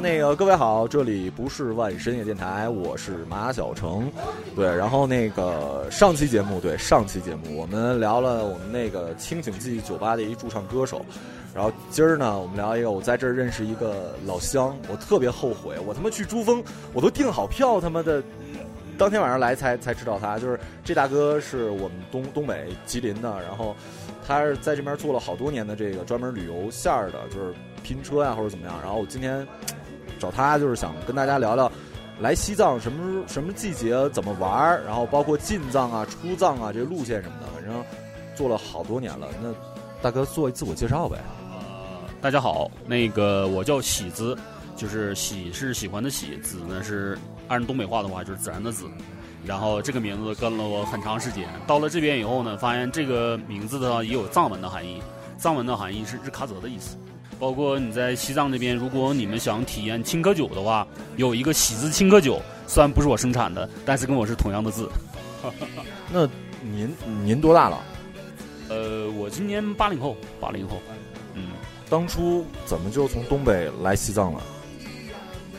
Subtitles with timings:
[0.00, 4.10] 那个各位好，这里不是万深夜电台，我是马小成。
[4.54, 11.04] 对，然后那个上期节目，对上期节目我们聊了我们那个清醒记忆酒吧的一驻唱歌手。
[11.54, 16.62] 然后今儿呢，我们聊一个，我在这儿认识一个老乡，我特别后悔，我他妈去珠峰，
[16.92, 18.22] 我都订好票，他妈的。
[18.96, 23.76] 当天晚上来才才知道他，就是这大哥是我们东东北吉林的，然后
[24.26, 28.74] 他是在这边做了好多年的这个专门旅游线儿的，就是拼车呀或者怎么样。
[28.82, 29.46] 然后我今天
[30.18, 31.70] 找他就是想跟大家聊聊
[32.20, 37.84] 来西藏什么什么季节怎么玩儿，然后包括进藏啊、出藏啊这路线什么的，反正
[38.34, 39.28] 做了好多年了。
[39.42, 39.52] 那
[40.02, 41.18] 大哥做自我介绍呗。
[41.52, 44.36] 呃，大家好，那个我叫喜子，
[44.76, 47.16] 就是喜是喜欢的喜，子呢是。
[47.48, 48.84] 按东北话的话就是自然的“子”，
[49.42, 51.48] 然后这个名字跟了我很长时间。
[51.66, 55.00] 到了这边以后呢，发现这个名字的也有藏文的含义，
[55.38, 56.98] 藏文的含义是日喀则的意思。
[57.38, 60.86] 包括你在西藏这边，如果你们想体验青稞酒的话，
[61.16, 64.88] 有一个喜字青稞酒，虽然不是我生产的，但是跟我是同样的字。
[66.12, 66.28] 那
[66.62, 66.92] 您
[67.24, 67.78] 您多大了？
[68.68, 70.78] 呃，我今年八零后，八零后。
[71.34, 71.50] 嗯，
[71.88, 74.42] 当初怎么就从东北来西藏了？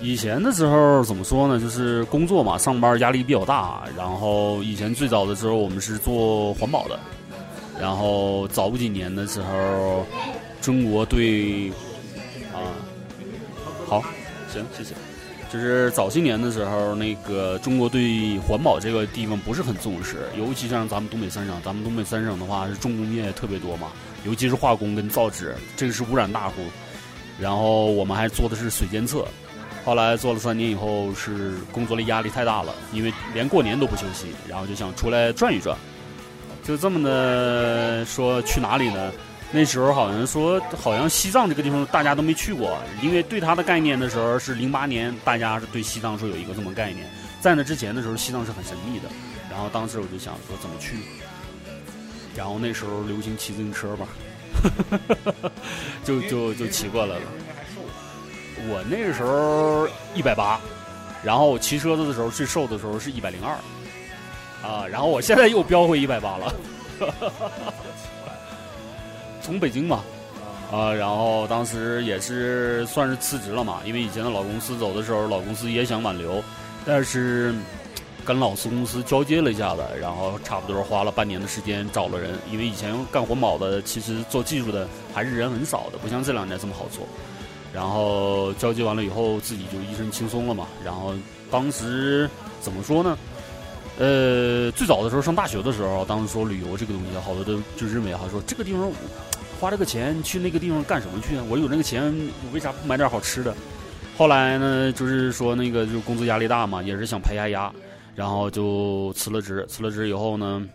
[0.01, 1.59] 以前的时候怎么说呢？
[1.59, 3.83] 就是工作嘛，上班压力比较大。
[3.97, 6.99] 然后以前最早的时候，我们是做环保的。
[7.79, 10.05] 然后早几年的时候，
[10.61, 11.69] 中国对
[12.53, 12.75] 啊，
[13.87, 14.03] 好，
[14.51, 14.93] 行，谢谢。
[15.51, 23.87] 就是早些年的时候，那个中国对环保这个地方不是很重视，尤其像咱们东北三省，咱们东北三省的话是重工业特别多嘛，
[24.25, 26.61] 尤其是化工跟造纸，这个是污染大户。
[27.39, 29.25] 然后我们还做的是水监测。
[29.85, 35.75] 后来做了三年以后，是工作的压力太大了，因为连过年都不休息，然后就想出来转一转，
[36.63, 39.11] 就这么的说去哪里呢？
[39.51, 47.09] 那时候好像说，好像西藏这个地方大家都没去过，因为对它的概念的时候是零八年，大家是对西藏说有一个这么概念，
[47.41, 49.09] 在那之前的时候，西藏是很神秘的。
[49.49, 50.97] 然后当时我就想说怎么去，
[52.35, 54.07] 然后那时候流行骑自行车吧，
[56.05, 57.21] 就就就骑过来了。
[58.69, 60.61] 我那时候一百八，
[61.23, 63.53] 然后我骑车子的时候最瘦的时候是一百零二，
[64.69, 66.53] 啊，然后我现在又飙回一百八了，
[69.49, 70.03] 从北京嘛，
[70.71, 76.39] 啊，然后当时也是算是辞职了嘛，因为以前的老公司走的时候，老公司也想挽留，
[76.85, 77.51] 但是
[78.23, 87.07] 跟老司公司交接了一下子，然后差不多花了半年的时间找了人，因为以前干环保的，其实做技术的还是人很少的，不像这两年这么好做。
[87.73, 90.67] 然后交接完了以后，自己就一身轻松了嘛。
[90.85, 91.15] 然后
[91.49, 92.29] 当时
[92.61, 93.17] 怎么说呢？
[93.97, 98.89] 呃，最早的时候上大学的时候，当时说旅游这个东西，好多都就认为哈，说这个地方
[99.59, 101.43] 花这个钱去那个地方干什么去啊？
[101.49, 102.13] 我有那个钱，
[102.45, 103.53] 我为啥不买点好吃的？
[104.17, 107.71] 后来呢，就是说那个就工作压力大嘛，也是想排压压，
[108.15, 109.65] 然后就辞了职。
[109.67, 110.65] 辞了职以后呢，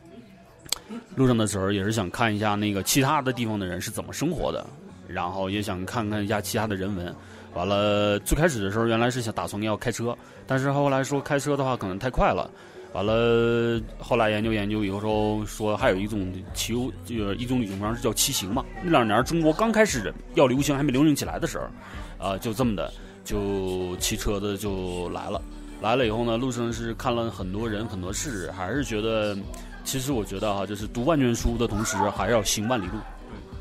[1.15, 4.67] 路上的时候也是想看一下那个其他的地方的人是怎么生活的。
[5.07, 7.15] 然后也想看看一下其他的人文，
[7.53, 12.51] 完了最开始的时候原来是想打算要开车，但是后来说开车的话可能太快了，
[12.95, 22.93] 完了后来研究研究以后说还有一种骑游就一种旅行方式叫骑行嘛，那两年中国刚开始要流行还没流行起来的时候，啊就这么的
[23.25, 25.43] 就骑车的就来了，
[25.83, 29.37] 来了以后呢路上是看了很多人很多事，还是觉得
[29.83, 32.93] 其实我觉得哈就是读万卷书的同时还是要行万里路。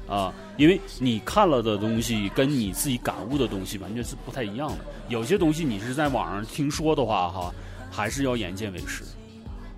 [0.06, 4.78] 啊，因为你看了的东西跟你自己感悟的东西完全是不太一样的。
[5.08, 7.52] 有些东西你是在网上听说的话，哈，
[7.90, 9.04] 还是要眼见为实。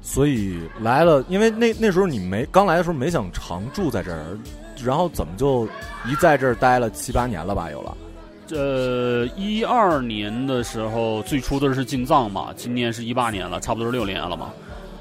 [0.06, 4.38] 所以来了，因为那那时候你没刚来的时候没想常住在这儿，
[4.84, 5.68] 然后怎么就
[6.07, 7.72] 一在这儿待了七八年了吧？
[7.72, 7.98] 有了。
[8.52, 14.54] 呃，一二年的时候最初的是进藏嘛，今年是一八年了，差不多是六年了嘛。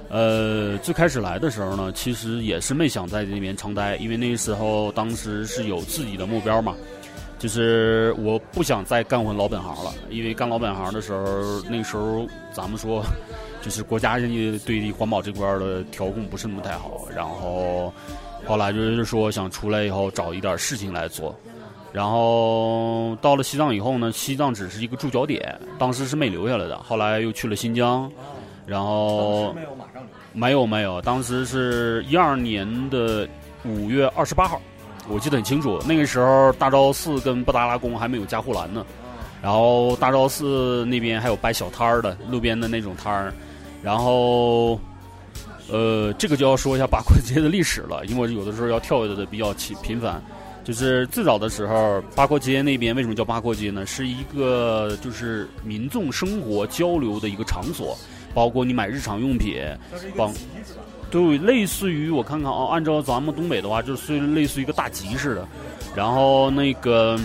[0.09, 6.75] 呃，最开始来的时候呢，其实也是没想在这边常待，因为那时候当时是有自己的目标嘛，
[7.39, 13.05] 就是我不想再干混老本行了，因为干老本行的时候，那时候咱们说，
[13.65, 17.91] 就是国家人家对环保这块的调控不是那么太好，然后
[18.47, 21.35] 后来就是说想出来以后找一点事情来做，
[21.93, 28.11] 然后到了西藏以后呢，西藏只是一个驻脚点，当时是没留下来的，后来又去了新疆。
[28.67, 30.03] 然后没有马上
[30.33, 33.29] 没有没有，当时是一二年的
[33.63, 34.59] 五月二十八号，
[35.07, 35.79] 我记得很清楚。
[35.87, 38.85] 那个时候大昭寺跟布达拉宫还没有加护栏呢，
[39.43, 43.35] 然后大昭寺那边还有摆小摊儿的路边的那种摊儿，
[43.85, 44.81] 然后
[45.71, 50.23] 呃，这个就要说一下八廓街的历史了，因为有的时候要跳跃的比较频频繁。
[50.65, 53.85] 就是最早的时候，八廓街那边为什么叫八廓街呢？
[53.85, 57.95] 是一个就是民众生活交流的一个场所，
[58.33, 59.57] 包括你买日常用品，
[60.17, 60.33] 帮
[61.11, 65.47] 对，类似于我看看啊，按照咱们东北的话，就是类似于一个大集似的。
[65.95, 67.21] 然后那个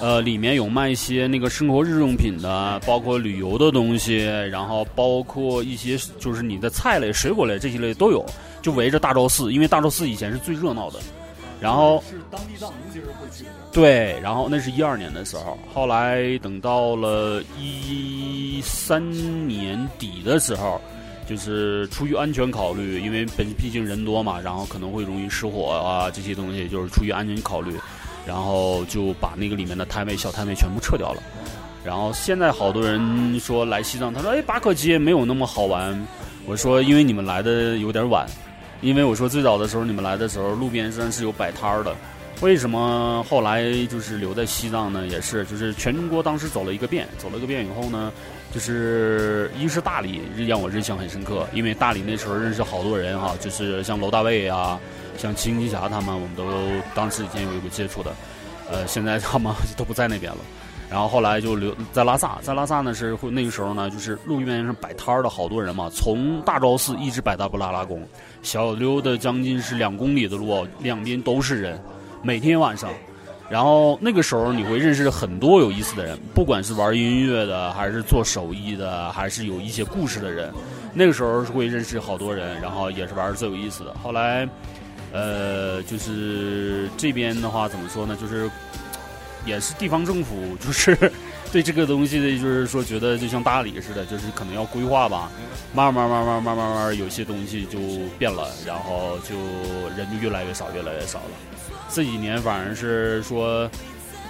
[0.00, 4.16] 呃，里面有卖一些那个生活日用品的，包括旅游的东西，
[4.50, 8.24] 然后包括一些就是你的菜类、水果类这些类都有，
[8.62, 10.98] 就围着大昭寺，因为大昭寺以前是最热闹的。
[11.60, 13.50] 然后是当地藏民其实会去的。
[13.70, 18.98] 对，然后那是一二年的时候，后来等到了一三
[19.46, 20.80] 年底的时候，
[21.28, 27.76] 就是出于安全考虑，因为本毕竟人多嘛，然后可能会容易失火啊这些东西，就是出于安全考虑，
[28.26, 31.22] 然后就把那个里面的摊位小摊位全部撤掉了。
[31.84, 35.98] 然后现在好多人说来西藏，他说：“哎，八廓街没有那么好玩。”
[36.46, 38.26] 我说：“因为你们来的有点晚。”
[38.82, 41.94] 因为我说最早的时候你们来的时候，路边上是有摆摊儿的。
[42.40, 45.06] 为什么后来就是留在西藏呢？
[45.06, 48.10] 也是，就是全中国当时走了一个遍，走了一个遍以后呢，
[48.54, 54.80] 就是一是大理让我印象很深刻，因为大理那时候认识好多人哈，就是像楼大卫啊，
[55.20, 56.46] 像秦金霞他们，我们都
[56.94, 58.10] 当时以前有一个接触的，
[58.70, 60.38] 呃，现在他们 都不在那边了。
[60.88, 68.02] 然后后来就留在拉萨，在拉萨呢是会那个时候呢，就是路边上摆摊儿的好多人嘛，从大昭寺一直摆到布拉拉宫，
[68.42, 71.78] 小溜的将近是两公里的路，两边都是人，
[72.22, 72.90] 每天晚上。
[73.48, 80.50] 然后那个时候你会认识很多有意思的人，不管是玩音乐的，还是做手艺的，还是有一些故事的人。
[80.92, 83.94] 那个时候是会认识好多人，然后也是玩最有意思的。
[84.02, 84.48] 后来，
[85.12, 88.16] 呃，就是这边的话怎么说呢？
[88.20, 88.50] 就是。
[89.46, 90.94] 也是地方政府，就是
[91.50, 95.30] 对这个东西的，就是说觉得就像大理似的，就是可能要规划吧，
[95.72, 97.78] 慢慢慢慢慢慢慢，有些东西就
[98.18, 99.34] 变了，然后就
[99.96, 101.30] 人就越来越少，越来越少了。
[101.88, 103.66] 这几年反而是说，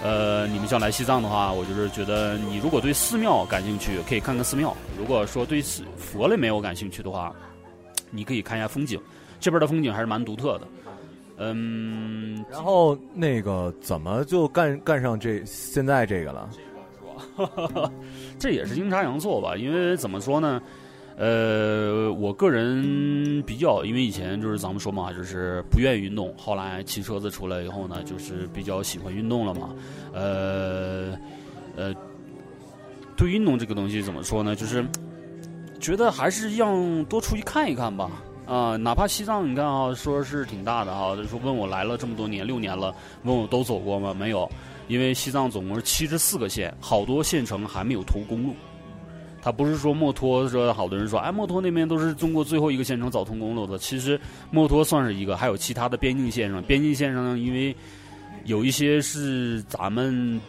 [0.01, 5.61] 呃，你们想来西藏的话，我就是觉得你如果对寺庙感兴趣，可以看看寺庙；如果说对
[5.97, 7.35] 佛类没有感兴趣的话，
[8.13, 8.97] 你可以看一下风景，
[9.41, 10.69] 这边的风景还是蛮独特的。
[11.39, 16.51] 嗯，然后那个怎么就干干上这现在这个了？
[16.53, 16.61] 是
[17.47, 17.91] 吧？
[18.39, 19.57] 这也是阴差阳错吧？
[19.57, 20.61] 因为怎么说呢？
[21.17, 29.71] 呃，我个人比较，因为以前就是咱们说嘛，就是不愿意运动，后来骑车子出来以后呢，就是比较喜欢运动了嘛。
[30.15, 31.19] 呃
[31.77, 31.95] 呃，
[33.17, 34.57] 对运动这个东西怎么说呢？
[34.57, 34.85] 就是
[35.79, 38.11] 觉得还是要多出去看一看吧。
[38.51, 41.17] 啊，哪怕西藏，你看啊，说是挺大的哈。
[41.29, 42.93] 说问我来了这么多年，六年了，
[43.23, 44.13] 问我都走过吗？
[44.13, 44.51] 没有，
[44.89, 48.57] 因为西藏总共是七十四个县，好多县城还没有通公路。
[49.41, 53.79] 他不是说墨脱说，好多人说，哎，墨脱那边都是中国最后一个县城早通公路的。
[53.79, 54.21] 其实
[54.51, 57.73] 墨脱算是一个，还有其他的边境线上，边境线上因为
[58.47, 60.41] 有一些是咱们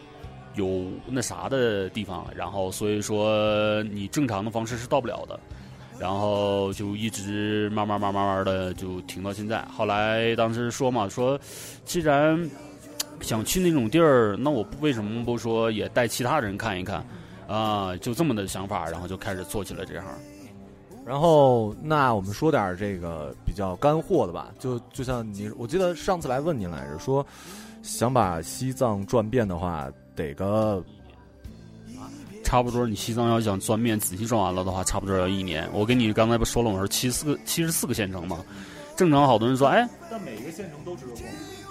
[0.56, 5.40] 有那啥的地方，然后所以说你正常的方式是到不了的。
[6.02, 9.62] 然后就一直慢慢慢慢慢的就停到现在。
[9.66, 11.40] 后来当时说嘛，说
[11.86, 12.50] 既然
[13.20, 17.06] 想去那种地儿，那我为什么不说也带其他人看一看？
[17.48, 20.10] 啊，就这么的想法，然后就开始做起了这行。
[21.06, 27.24] 然后那我们说点这个比较干货的吧，就就像你，我记得上次来问您来着，说
[27.84, 30.84] 想把西藏转遍的话，得个。
[32.52, 35.66] 差不多，你西藏要想钻遍仔细转完了的话，差不多要一年。
[35.72, 38.44] 我跟你刚才不说了，我是七四个七十四个县城嘛，
[38.94, 41.24] 正常好多人说，哎，但每个县城都值得逛。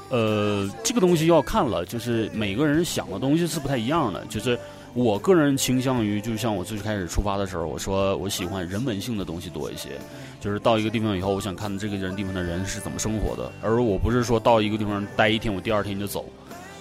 [0.09, 4.25] 呃，这个东西要看了，就是每个人想的东西是不太一样的。
[4.31, 4.59] 就是
[4.95, 9.91] 我个人倾向于，就像我最开始出发的时候，我说我喜欢人文性的东西多一些。
[10.41, 16.25] 就是到一个地方以后，我想看这个人地方的人是怎么生活的，而我不是说到一个地方待一天，我第二天就走。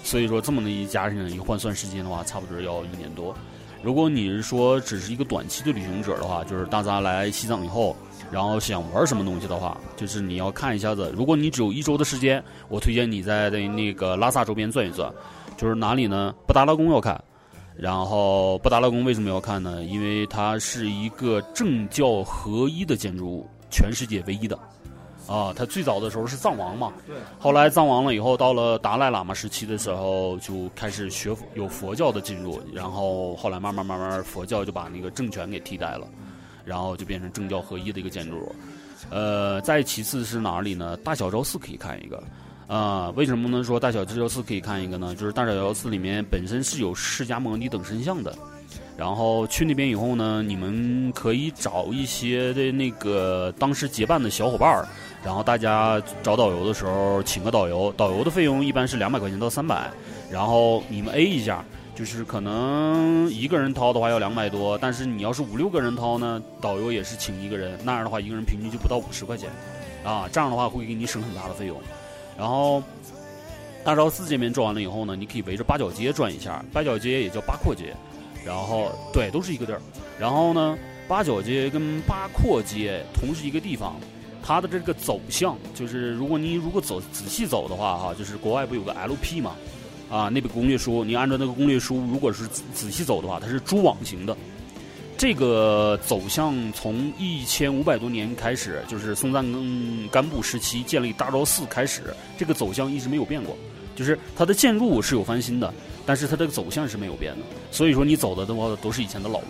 [0.06, 3.36] 所以说这么的一加上一换算时间的话，差不多要一年多。
[3.82, 7.96] 如果你是说只是一个短期的旅行者的话，就是大家来西藏以后，
[8.30, 11.14] 然后想玩什么东西的话，就是你要看一下子。
[11.16, 15.12] 如果你只有一周的时间，我推荐你在那那个拉萨周边转一转。
[15.58, 16.34] 就是哪里呢？
[16.48, 17.22] 布达拉宫要看。
[17.76, 19.84] 然后布达拉宫为什么要看呢？
[19.84, 24.58] 因为它是一个政教合一的建筑物，全世界唯一的。
[25.30, 27.16] 啊，他最早的时候是藏王嘛，对。
[27.38, 36.08] 后来藏王了以后，到了达赖喇嘛时期的时候，就开始学有佛教的进入，然后后来慢慢慢慢佛教就把那个政权给替代了，
[36.66, 38.56] 然后就变成政教合一的一个建筑。
[39.12, 40.98] 呃，再其次是哪里呢？
[40.98, 42.24] 大小昭寺可以看一个。
[42.68, 43.64] 啊，为什么呢？
[43.64, 45.16] 说大小昭寺可以看一个呢？
[45.16, 48.36] 就是大小昭寺里面本身是有释迦牟尼等神像的。
[49.00, 54.86] 然后去那边以后呢，你们可以找一些的那个当时结伴的小伙伴儿，
[55.24, 59.90] 然后大家找导游的时候请个导游，导游的费用一般是两百块钱到三百，
[60.30, 61.64] 然后你们 A 一下，
[61.96, 69.50] 就是可能一个人掏的话要两百多，但是你要是五六个人掏呢，导游也是请一个人，那样的话一个人平均就不到五十块钱，
[70.04, 71.78] 啊，这样的话会给你省很大的费用，
[72.38, 72.84] 然后。
[73.82, 77.96] 大昭寺这边转完了以后呢，你可以围着八角街转一下，八角街也叫八廓街，
[78.46, 79.82] 然后对，都是一个地儿。
[80.20, 80.78] 然后呢，
[81.08, 83.96] 八角街跟八廓街同是一个地方，
[84.44, 89.56] 它的这个走向就是如果你如果走仔细走的话哈，就是国外不有个 LP 嘛，
[90.10, 94.36] 啊，那本攻略书，你按照那个攻略书，如果是仔细走的话，它是蛛网型的。
[95.18, 99.46] 这个走向从一千五百多年开始，就是松赞
[100.10, 103.58] 干布时期建立大昭寺开始，这个走向一直没有变过。
[103.98, 105.74] 就是它的建筑是有翻新的，
[106.10, 107.46] 但是它这个走向是没有变的。
[107.70, 109.46] 所以说你走的的话都是以前的老路。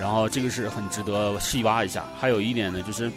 [0.00, 2.04] 然后这个是很值得细挖一下。
[2.18, 3.08] 还有一点呢，就是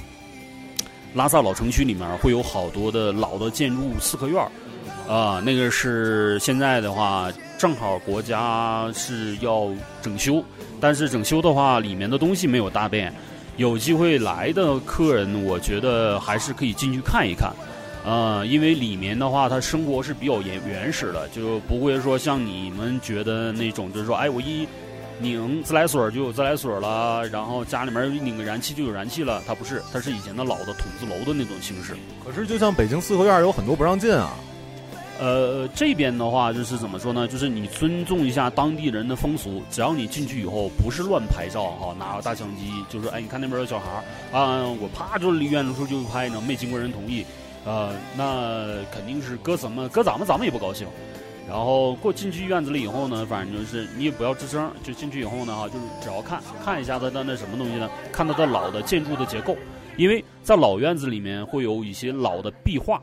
[1.16, 10.44] 拉萨老城区里面会有好多的老的建筑四合院儿，啊，那个是现在的话正好国家是要整修，
[10.80, 13.12] 但是整修的话里面的东西没有大变。
[13.58, 17.52] 有机会来的客人，我觉得还是可以进去看一看。
[18.06, 24.68] 呃，因为里面的话，它生活是比较原原始的，就不会说像你们觉得那种，就是说，哎，我一
[25.20, 29.42] 拧自来水就有自来水了，然后家里面一拧个燃气就有燃气了。
[29.48, 31.96] 它不是，它是以前的老的筒子楼的那种形式。
[32.24, 34.36] 可是，就像北京四合院有很多不让进啊。
[35.18, 37.28] 呃，这边的话就是怎么说呢？
[37.28, 44.04] 就是你尊重一下当地人的风俗，只要你进去以后不是乱拍照哈，拿个大相机，就是哎，你看那边有小孩儿
[44.38, 47.26] 啊，我啪就离远处就拍呢，没经过人同意。
[47.66, 50.88] 呃，那肯定是搁什么搁咱们，咱们也不高兴。
[51.48, 57.88] 然后过进去院子里以后呢，反正就是你也不要吱声，就进去以后呢，哈，就是只要看看一下它的那什么东西呢？
[58.12, 59.56] 看它的老的建筑的结构，
[59.96, 63.00] 因为在老院子里面会有一些老的壁画，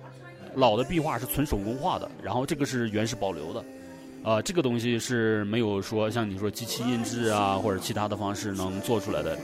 [0.57, 3.65] 老的壁画是纯手工画的，然后这个是原始保留的，
[4.25, 9.39] 啊，这个东西是没有说像你说机器印制啊或者其他的方式能做出来的，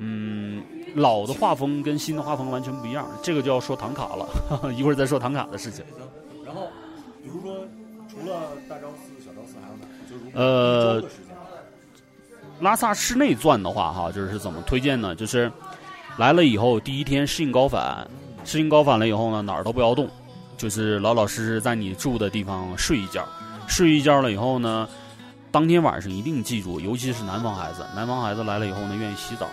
[0.00, 0.62] 嗯。
[0.96, 4.28] 老的画风跟新的画风完全不一样，这个就要说唐卡了，
[4.76, 5.84] 一会儿再说唐卡的事情。
[6.44, 6.66] 然后，
[7.22, 7.64] 比如说，
[8.10, 9.86] 除了大昭寺、小昭寺，还有哪？
[10.10, 11.00] 就是呃，
[12.58, 15.14] 拉萨市内转的话，哈，就是怎么推荐呢？
[15.14, 15.48] 就是
[16.16, 18.04] 来了以后，第一天适应高反，
[18.44, 20.10] 适应高反了以后呢，哪儿都不要动，
[20.56, 23.24] 就是老老实实在你住的地方睡一觉，
[23.68, 24.88] 睡一觉了以后呢，
[25.52, 29.46] 当天晚上一定记住，尤其是南方孩子，南方孩子来了以后呢，愿意洗澡。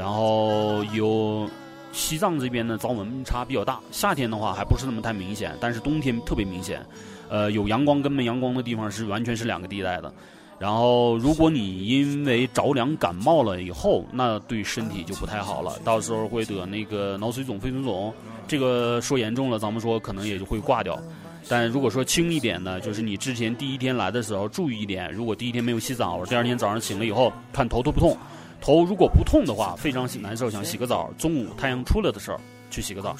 [0.00, 1.46] 然后有
[1.92, 6.80] 西藏这边的早晚温差比较大，夏天的话还不是那么太明显，但是冬天特别明显。
[7.28, 10.10] 呃，有阳光跟没阳光的地方是完全是两个地带的。
[10.58, 18.10] 然后如果你因为着凉感冒了以后，那对身体就不太好了，到时候会得那个脑水肿、肺水肿。
[18.48, 20.98] 这个说严重了，咱们说可能也就会挂掉。
[21.46, 28.16] 但如果说轻一点呢，就是你之前第一天来的时候注意一点，如果第一天没有洗澡，第二天早上醒了以后看头痛不痛。
[28.60, 31.10] 头如果不痛的话，非常难受，想洗个澡。
[31.16, 32.38] 中午太阳出来的时候
[32.70, 33.16] 去洗个澡，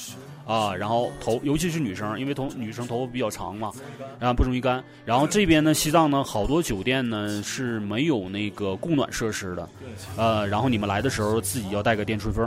[0.47, 3.73] 啊，然后头，尤其是女生，因为头女生头发比较长嘛，
[4.19, 4.85] 然后不容易干。
[5.05, 9.69] 然后这边呢，西藏呢，好多酒店呢是没有那个供暖设施的，
[10.17, 12.45] 呃，然后你们来的时候自己要带个电吹风，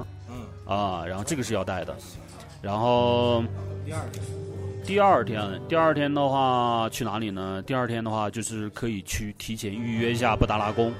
[0.66, 1.96] 啊，然后这个是要带的。
[2.62, 3.44] 然后
[3.84, 4.24] 第二天，
[4.86, 7.62] 第二天，第二天的话去哪里呢？
[7.64, 10.94] 第二天的话就是可以去提前预约一下布达拉宫。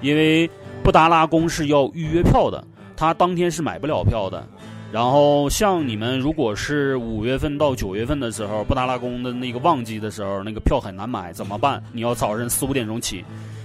[0.00, 0.50] 因为
[0.84, 2.62] 布达拉宫是要预约票的，
[2.94, 4.46] 他当天是买不了票的。
[4.92, 11.82] 然后像你们如果是五月份到九月份的时候，布达拉宫的那个旺季的时候，那个票很难买，怎么办？
[11.90, 13.24] 你要早晨四五点钟起。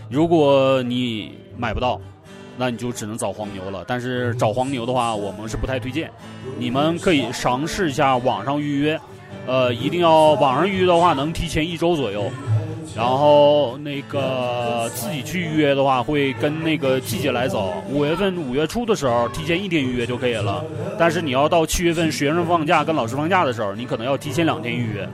[0.10, 2.00] 如果你买不到，
[2.58, 3.84] 那你就只能找黄牛了。
[3.86, 6.10] 但是找黄牛的话，我们是不太推荐。
[6.58, 9.00] 你们可以尝试一下网上预约，
[9.46, 12.32] 呃，一定要网上预约的话，能提前一周左右。
[12.96, 17.74] 然后那个自己去预约的话，会跟那个季节来走。
[17.90, 20.64] 五月份五月初的时候，提前一天预约就可以了。
[20.98, 25.08] 但是你要到七月份学生放假跟老师放假的时候，你可能要提前两天预约。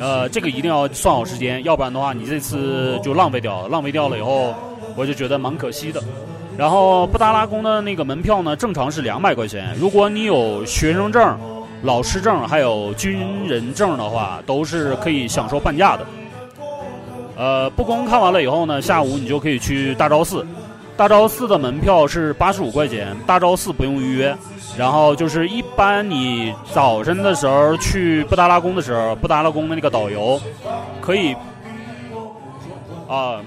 [0.00, 3.68] 呃，这个一定要算好时间，要不然的话，你这次就浪费掉。
[3.68, 4.54] 浪费掉了以后，
[4.96, 6.02] 我就觉得蛮可惜的。
[6.56, 9.74] 然后布达拉宫的那个门票呢，正常是两百块钱。
[9.78, 11.38] 如果你有学生证、
[11.82, 16.04] 老师证还有军人证的话，都是可以享受半价的。
[17.36, 20.46] 呃，布宫看完了以后呢，下午你就可以去大昭寺。
[20.96, 24.36] 大昭寺的门票是八十五块钱，大昭寺不用预约。
[24.78, 30.40] 然后就是一般你早晨的时候去布达拉宫的时候，布达拉宫的那个导游
[31.00, 31.34] 可以
[33.08, 33.40] 啊，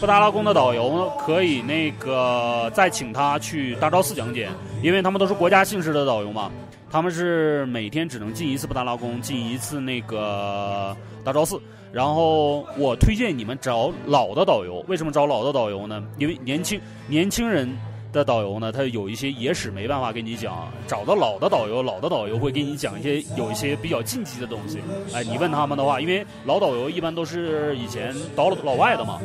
[0.00, 4.48] 布达拉宫的导游可以那个再请他去大昭寺讲解，
[4.82, 6.50] 因为他们都是国家姓氏的导游嘛，
[6.90, 11.60] 他们是每天只能进一次布达拉宫，进一次那个大昭寺。
[11.90, 16.02] 然后我推荐你们找老的导游，为什么找老的导游呢？
[16.18, 17.68] 因为年轻年轻人
[18.12, 24.80] 的导游呢，他有一些野史没办法跟你讲，找到老的导游，老的导游会给你讲一些有一些比较禁忌的东西。
[25.14, 29.18] 哎，你问他们的话，因为老导游一般都是以前导老外的嘛，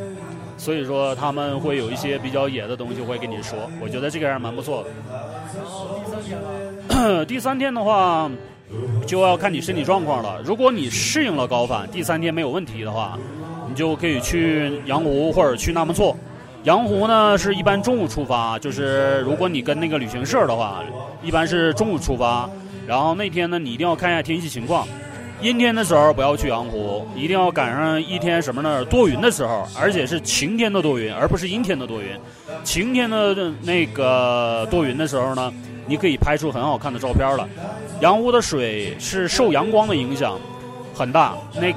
[0.58, 3.58] 所以说他们会有一些比较野的东西会跟你说。
[3.82, 4.86] 我觉得这个还是蛮不错
[6.88, 7.25] 的。
[7.25, 8.32] 第三天的话。
[9.06, 10.42] 就要看你身体状况了。
[10.44, 13.18] 如果你适应了高反，第三天没有问题的话，
[13.70, 16.15] 你就可以去羊湖或者去纳木错。
[16.63, 20.82] 羊湖呢是一般中午出发，就是如果你跟那个旅行社的话，
[21.22, 22.50] 一般是中午出发。
[22.88, 24.88] 然后那天呢，你一定要看一下天气情况。
[25.42, 28.86] 阴天的时候不要去羊湖，一定要赶上一天什么呢？
[28.86, 32.08] 多云的时候，而且是晴天的多云，而不是阴天的多云。
[32.63, 35.51] 晴天的那个多云的时候呢？
[35.86, 37.48] 你可以拍出很好看的照片了。
[38.00, 40.38] 洋湖的水是受阳光的影响
[40.94, 41.74] 很大，那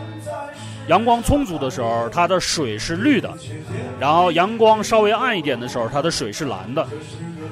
[0.88, 3.28] 阳光充足的时候，它的水是绿的；
[3.98, 6.86] 然后阳光稍微暗一点的时候，它的水是蓝的。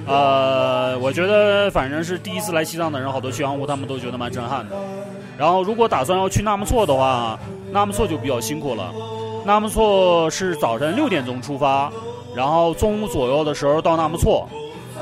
[0.07, 4.77] 呃，我觉得反正是第一次来西藏的人，好多去洋湖，他们都觉得蛮震撼的。
[5.39, 7.39] 然后，如果打算要去纳木错的话，
[7.73, 8.93] 纳木错就比较辛苦了。
[9.45, 11.91] 纳木错是早晨六点钟出发，
[12.37, 14.49] 然后中午左右的时候到纳木错。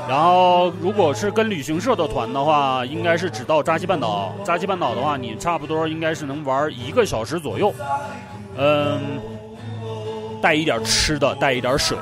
[0.07, 4.33] 然后，如果是跟旅行社的团的话，应该是只到扎西半岛。
[4.43, 7.73] 扎西半岛的话，你差不多应该是能玩一个小时左右。
[8.57, 8.99] 嗯，
[10.41, 11.97] 带一点吃的，带一点水，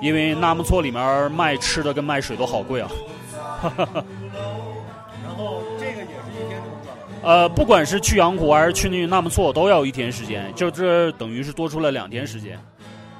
[0.00, 2.90] 因为纳木错里面卖吃的跟卖水都好贵啊。
[5.22, 6.76] 然后这个也是一天这么
[7.22, 12.58] 呃，不管是去羊湖还是去那纳木错，都要一天时间，就这等于是多出了两天时间。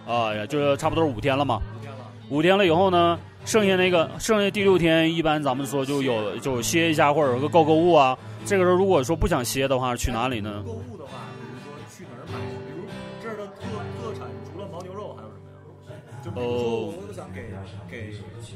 [0.06, 1.60] 啊呀，就差不多五天了嘛。
[1.78, 1.98] 五天了。
[2.28, 3.18] 五天了以后呢？
[3.44, 8.16] 剩下那个，剩下第六天，一般咱们说就有就歇一下，或者有个购购物啊。
[8.46, 10.62] 这个时候如果说不想歇的话，去哪里呢？
[10.66, 12.38] 购物的话，比如说去哪儿买？
[12.66, 12.84] 比如
[13.22, 13.62] 这儿的特
[14.00, 15.96] 特产，除了牦牛肉，还有什么呀？
[16.24, 17.42] 就比如说，我想给
[17.90, 18.12] 给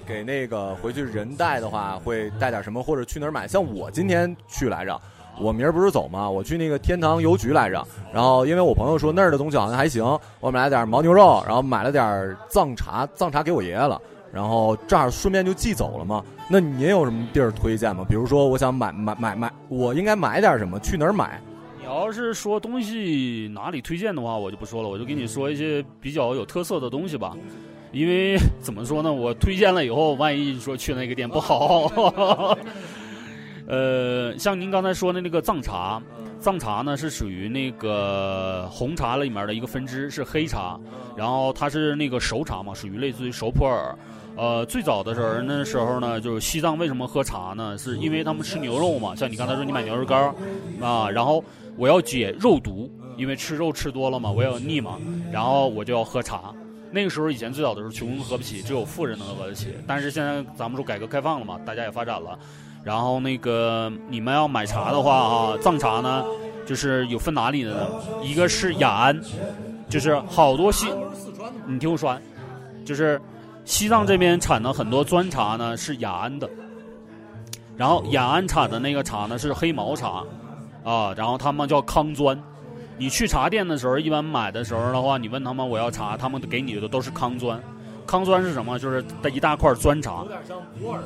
[0.06, 3.46] 给那个回去人带的话，会带点什么，或者去哪儿买？
[3.46, 5.00] 像我今天去来着，
[5.38, 6.28] 我明儿不是走吗？
[6.28, 10.02] 我去那个天堂邮局来着，然后因为我朋友说那儿的东西好像还行，
[10.40, 14.00] 我买了点牦牛肉，然后买了点藏茶，藏茶给我爷爷了。
[14.32, 16.22] 然后这儿顺便就寄走了嘛？
[16.48, 18.04] 那你也有什么地儿推荐吗？
[18.08, 20.78] 比如说，我想买买买买，我应该买点什么？
[20.80, 21.40] 去哪儿买？
[21.78, 27.34] 你要是说东西哪里推荐的话，我就不说了，我就给你说一些比较有特色的东西吧。
[27.90, 31.90] 因为怎么说呢，我推荐了以后，万一说去那个店不好，
[33.66, 36.00] 呃，像您刚才说的那个藏茶，
[36.40, 40.78] 藏茶呢是属于那个红茶里面的一个分支，是黑茶，
[41.16, 43.94] 然后它是那个熟茶嘛，属于类似于熟普洱。
[44.36, 47.76] 呃，最早的时候那时候呢，就是西藏为什么喝茶呢？
[47.76, 49.16] 是因为他们吃牛肉嘛。
[49.16, 50.32] 像你刚才说你买牛肉干
[50.80, 51.42] 啊，然后
[51.76, 54.96] 我要解肉毒，因为吃肉吃多了嘛，我要腻嘛，
[55.32, 56.54] 然后我就要喝茶。
[56.90, 59.74] 那个时候以前最早的时候穷人喝不起，只有富人能喝得起。
[59.88, 62.38] 但是现在咱们说改革开放了嘛，大家也发展了，
[62.82, 66.24] 然后那个你们要买茶的话啊，藏茶呢，
[66.66, 67.86] 就是有分哪里的呢？
[68.22, 69.20] 一个是雅安，
[69.88, 70.86] 就是好多西，
[71.66, 72.18] 你听我说，
[72.84, 73.20] 就是。
[73.64, 76.48] 西藏这边产的很多砖茶呢是雅安的，
[77.76, 80.24] 然后雅安产的那个茶呢是黑毛茶，
[80.82, 82.42] 啊，然后他们叫康砖。
[82.96, 87.60] 你去茶店的时候，一般买的时候的话，你问他们我要茶，他们给你的都是康砖。
[88.06, 88.78] 康砖是什么？
[88.78, 90.22] 就是一大块砖茶。
[90.22, 91.00] 有点像普洱。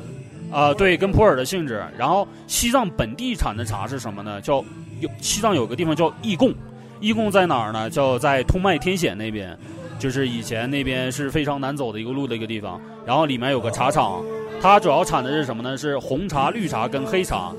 [0.51, 1.83] 啊，对，跟普洱的性质。
[1.97, 4.39] 然后西藏本地产的茶是什么呢？
[4.41, 4.63] 叫
[4.99, 6.53] 有西藏有个地方叫义贡，
[6.99, 7.89] 义贡在哪儿呢？
[7.89, 9.57] 叫在通麦天险那边。
[9.99, 14.21] 就是以前那边是非常难走的一个路的一个地方，然后里面有个茶厂，
[14.61, 15.77] 它主要产的是什么呢？
[15.77, 17.53] 是红茶、绿茶跟黑茶，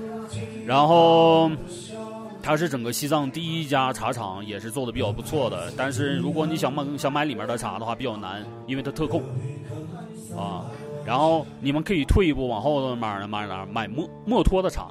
[0.67, 1.51] 然后
[2.43, 5.73] 它是整个西藏第一家茶厂，也是做的比较不错的。
[5.75, 9.23] 但是如果你想买想买里面的茶的话，比较难，因为它特供
[10.37, 10.67] 啊。
[11.05, 14.89] 然后你们可以退一步往后买哪买哪买墨墨脱的茶，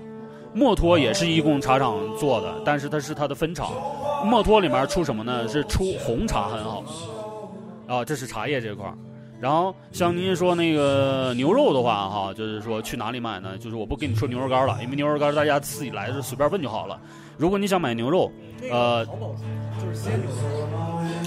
[0.54, 3.72] 墨脱也是一贡茶厂做的，但是它是它的分厂。
[4.26, 5.48] 墨脱里面出什么呢？
[5.48, 6.84] 是出红茶很好。
[7.86, 8.96] 啊，这是茶叶这块儿，
[9.42, 13.58] 然后像您说那个牛肉的话，哈，就是说去哪里买呢？
[13.58, 16.98] 就是我不跟你说牛肉干了，因为牛肉干大家自己来的随便问就好了。
[17.38, 18.32] 如果你想买牛肉，
[18.72, 19.06] 呃，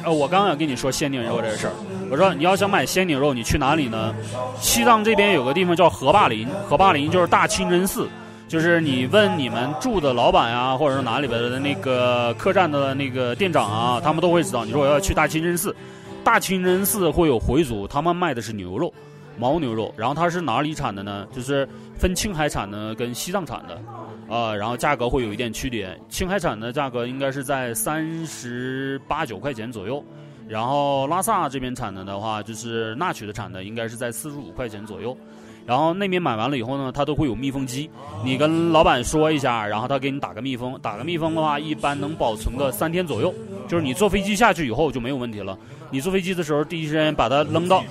[0.04, 1.72] 呃，我刚刚要跟你说鲜牛肉这个事儿，
[2.10, 4.14] 我说你要想买鲜牛肉，你去哪里呢？
[4.60, 8.08] 西藏这边有个地方叫河坝林，河坝林就是大清真寺，
[8.46, 14.64] 就是你问你们住的老板呀，或者说哪里边的那个客栈的那个店长啊，他们都会知道。
[14.64, 15.74] 你说我要去大清真寺。
[16.22, 18.92] 大清真寺会有回族，他们卖的是牛肉，
[19.38, 19.94] 牦牛肉。
[19.96, 21.24] 然后它是哪里产的呢？
[21.32, 23.80] 就是分青海产的跟西藏产的，
[24.28, 25.98] 啊，然后价格会有一点区别。
[26.08, 30.04] 青海产的价格应该是在三十八九块钱左右，
[30.48, 35.16] 然后拉萨这边产的的话，就是纳曲的产的，应该是在四十五块钱左右。
[35.64, 37.90] 然后那边买完了以后呢，它都会有密封机，
[38.24, 43.34] 你跟老板说一下，然后他给你打个密封，打个密封的话，一般能保存个三天左右。
[43.66, 45.58] 就是你坐飞机下去以后就没有问题了。
[45.90, 47.82] 你坐飞机的时候，第一时间把它扔到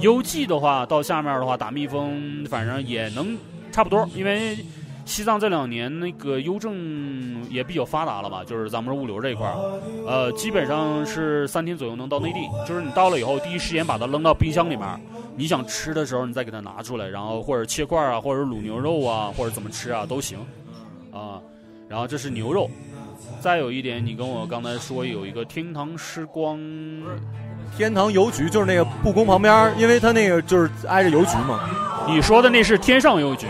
[0.00, 3.36] 邮寄的话，到下面的话打密封，反正也能
[3.70, 4.08] 差不多。
[4.14, 4.56] 因为
[5.04, 9.54] 西藏这两年那个邮政也比较发达了吧，就是咱们物流这一块儿，
[10.06, 12.40] 呃，基本上是三天左右能到内地。
[12.66, 15.00] 就是你到了以后，第一时间把它扔到冰箱里面。
[15.36, 20.38] 你想吃的时候，你再给它拿出来，然后或者切块啊，或者卤牛肉啊，或者怎么吃啊都行，
[21.12, 21.40] 啊，
[21.88, 22.70] 然后这是牛肉。
[23.40, 26.58] 再有一点，你跟我刚才说有一个天堂时光，
[27.76, 31.60] 天堂邮局就是那个故宫旁边，因为它那个就是挨着邮局嘛。
[32.06, 33.46] 你说的那是天上邮局，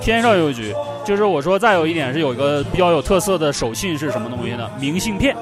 [0.00, 4.70] 天上邮局就是我说再有一点是有一个比较有特色的手信是什么东西呢？
[4.80, 5.36] 明信片。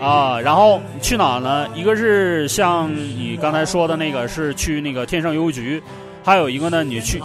[0.00, 1.66] 啊，然后去哪呢？
[1.74, 5.82] 一个是像你刚才说的那个，是去那个天上邮局，
[6.22, 7.20] 还有一个呢，你去，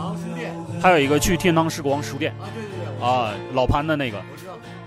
[0.81, 2.33] 还有一个去天堂时光书店，
[2.99, 4.17] 啊，老潘的那个。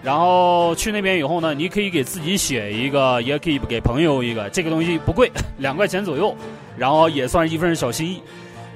[0.03, 4.51] 然后去那边以后呢，你可以给自己写一个，也可以给朋友一个。
[4.51, 6.35] 这个东西不贵，两块钱左右，
[6.77, 8.21] 然后也算是一份小心意。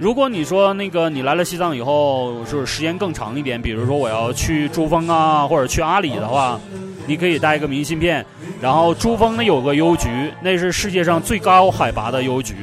[0.00, 6.58] 如果你说那个你来了西藏以后，就是时间更长一点，比如说我要去珠峰啊，或者去阿里的话。
[7.06, 8.24] 你可以带一个明信片，
[8.60, 12.54] 然后珠峰呢有个邮局，那是世界上最高海拔的邮局，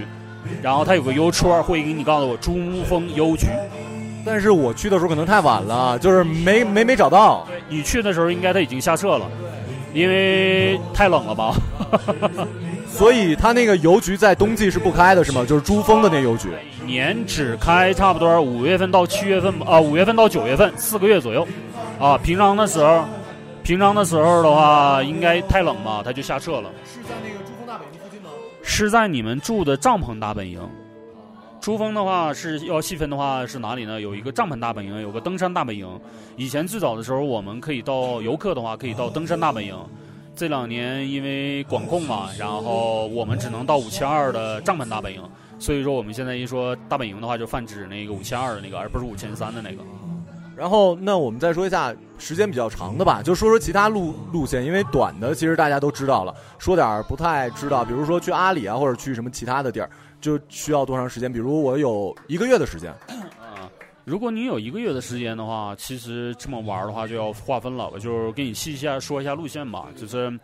[0.61, 3.47] 然后它有个邮戳，会给你告诉我珠峰邮局。
[4.25, 7.45] 但是我去的时候可能太晚了，就是没没没找到。
[7.67, 9.29] 你去的时候应该它已经下撤了，
[9.93, 11.53] 因为太冷了吧。
[12.89, 15.45] 所以他那个邮局在冬季是不开的，是吗？
[15.45, 16.49] 就是珠峰的那邮局，
[16.85, 21.47] 年只开差不多五月份到七月份，啊，五月份到九月份，四个月左右，
[21.99, 23.03] 啊，平常的时候。
[23.63, 26.71] 平常的时候的话，应该太冷吧，他就下撤了。
[26.85, 28.29] 是在那个珠峰大本营附近吗？
[28.63, 30.57] 是在你们住的帐篷大本营。
[31.59, 33.99] 珠峰的话是要细分的话是哪里呢？
[33.99, 35.85] 有一个帐篷大本营，有个登山大本营。
[36.37, 39.75] 以前最早的时候，我们可以到游客的话可以到登山大本营。
[40.37, 45.21] 这两年因为管控嘛，然后我们只能到五千二的帐篷大本营。
[45.57, 49.81] 所以说我们现在一说大本营的话，就泛指那个五千二的那个，而不是五千三的那个。
[50.55, 59.89] 然后，那我们再说一下时间比较长的吧，就说说其他路路线，因为短的其实大家都知道了，说点儿不太知道，比如说去阿里啊，或者去什么其他的地儿，
[60.21, 61.33] 就需要多长时间？
[61.33, 62.93] 比如我有一个月的时间。
[64.07, 70.39] 啊，如果你有一个月的时间的话，其实这么玩的话就要划分了，我就是给你细一下说一下路线吧，就是，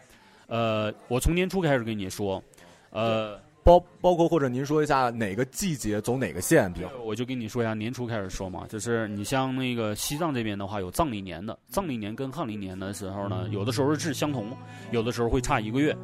[0.47, 2.43] 呃，我从年初开始跟你说，
[2.89, 3.39] 呃。
[3.65, 6.89] 包包括或者您说一下哪个季节走哪个线比较？
[7.01, 14.51] 我就跟你说一下，年初开始说嘛，就是你像那个西藏这边的话，有藏历年的，藏历年跟汉历年的时候呢，有的时候是相同，
[14.91, 15.95] 有的时候会差一个月。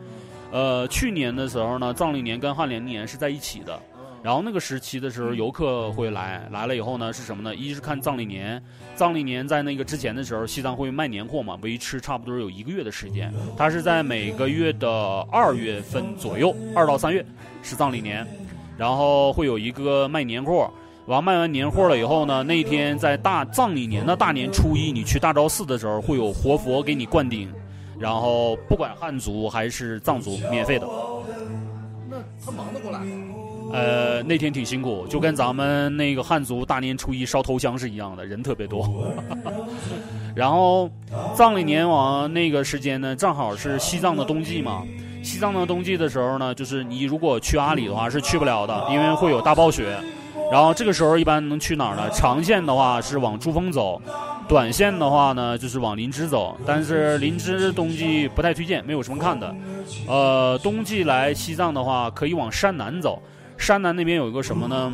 [0.54, 3.78] 呃，去年的时候呢，藏历年跟汉历年是在一起的。
[4.21, 7.55] 然后那个时期的时候，游客会来，来了以后呢，是什么呢？
[7.55, 8.62] 一是看藏历年，
[8.95, 13.34] 藏历年在那个之前的时候，西藏会卖年货嘛，维持差不多有一个月的时间。
[13.55, 14.89] 它是在每个月的
[15.32, 17.25] 二月份左右，二到三月
[17.63, 18.27] 是藏历年，
[18.77, 20.69] 然后会有一个卖年货。
[21.05, 27.49] 完卖完年货了以后呢，那天在大藏历年的大年初一，你去大昭寺的时候，会有活佛给你灌顶，
[27.97, 30.86] 然后不管汉族还是藏族，免费的。
[32.08, 32.99] 那他忙得过来？
[33.71, 38.88] 呃，那天挺辛苦，就跟咱们那个汉族大年初一烧头香是一样的，人特别多。
[40.36, 40.89] 然后
[41.36, 44.84] 藏历年王那个时间呢，正好是西藏的冬季嘛。
[45.21, 49.97] 西藏的冬季的时候呢，就是你如果去阿里的话是去不了的，因为会有大暴雪。
[50.51, 52.10] 然后这个时候一般能去哪儿呢？
[52.12, 54.01] 长线的话是往珠峰走，
[54.47, 56.58] 短线的话呢就是往林芝走。
[56.65, 59.53] 但是林芝冬季不太推荐，没有什么看的。
[60.08, 63.21] 呃，冬季来西藏的话，可以往山南走。
[63.60, 64.91] 山南那边有一个什么呢？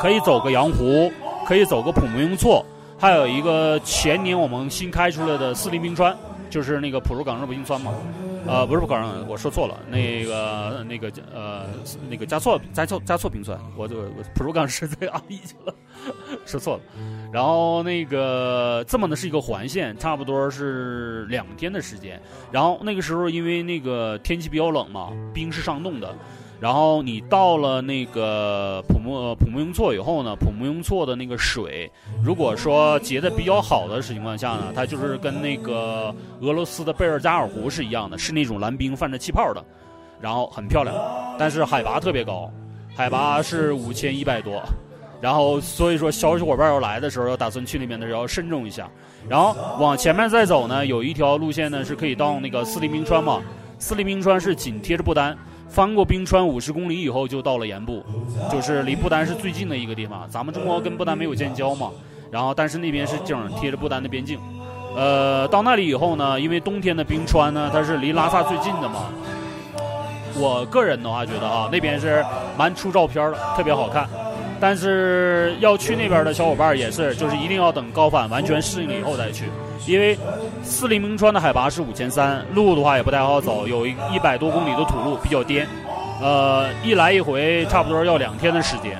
[0.00, 1.12] 可以走个羊湖，
[1.46, 2.64] 可以走个普木雍措，
[2.98, 6.16] 还有一个前年我们新开出来的四林冰川，
[6.48, 7.92] 就是那个普如岗热冰川嘛。
[8.46, 11.64] 呃，不是普岗，我说错了，那个那个呃
[12.10, 14.02] 那个加措加措加措冰川，我就
[14.34, 15.74] 普如岗是在阿里去了，
[16.44, 16.82] 说错了。
[17.32, 22.20] 然后那个这么的是一个环线，差不多是两天的时间。
[22.52, 26.14] 然后那个时候因为那个天气比较冷嘛，冰是上冻的。
[26.60, 31.90] 然后你到了那个普木普木雍措以后呢，普木雍措的那个水，
[32.22, 39.62] 如果说结的比较好的情况下呢，它就是跟那个俄罗斯的贝尔加尔湖是一样的，是那种蓝冰泛着气泡的。
[40.20, 40.94] 然后很漂亮，
[41.38, 42.50] 但是海拔特别高，
[42.96, 44.62] 海拔是五千一百多。
[45.20, 48.88] 然后所以说小伙伴要来的时候，要打算去那边的时候要慎重一下。
[49.28, 53.42] 然后往前面再走呢，有一条路线呢是可以到那个四里冰川嘛。
[53.78, 55.36] 四里冰川是紧贴着不丹，
[55.74, 58.00] 翻过冰川五十公里以后就到了盐部，
[58.48, 60.24] 就是离不丹是最近的一个地方。
[60.30, 61.90] 咱们中国跟不丹没有建交嘛，
[62.30, 64.38] 然后但是那边是景贴着不丹的边境。
[64.94, 69.06] 呃，到那里以后呢，因为冬天的冰川呢，它是离拉萨最近的嘛。
[70.36, 72.24] 我个人的话觉得啊，那边是
[72.56, 74.08] 蛮出照片的，特别好看。
[74.60, 79.44] 但是要去那边的小伙伴也是，就是一定要等高反完全适应了以后再去，
[79.86, 80.16] 因为
[80.62, 85.66] 四里冰川的海拔是五千三，路的话也不太好走，有一百多公里的土路比较颠，
[86.22, 88.96] 呃，一来一回差不多要两天的时间。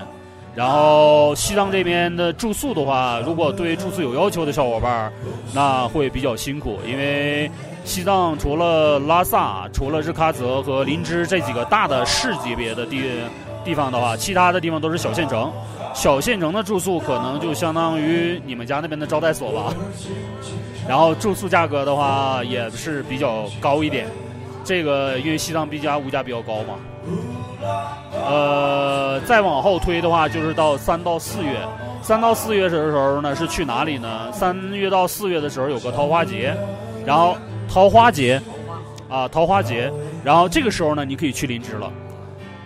[0.55, 5.11] 然后西藏这边的住宿的话，如果对住宿有要求的小伙伴，
[5.53, 7.51] 那会比较辛苦，因为
[7.85, 13.03] 西藏除了拉萨、除了日喀则和林芝这几个大的市级别的地。
[13.65, 15.51] 地方的话，其他的地方都是小县城，
[15.95, 19.75] 小县城的住宿可能就相当于你们家那边的招待所吧。
[20.87, 24.07] 然后住宿价格的话也是比较高一点，
[24.65, 26.75] 这个因为西藏毕竟物价比较高嘛。
[28.13, 31.59] 呃，再往后推的话，就是到三到四月，
[32.03, 34.31] 三到四月的时候呢是去哪里呢？
[34.33, 36.55] 三月到四月的时候有个桃花节，
[37.07, 37.35] 然后
[37.67, 38.39] 桃花节，
[39.09, 39.91] 啊桃花节，
[40.23, 41.91] 然后这个时候呢你可以去林芝了。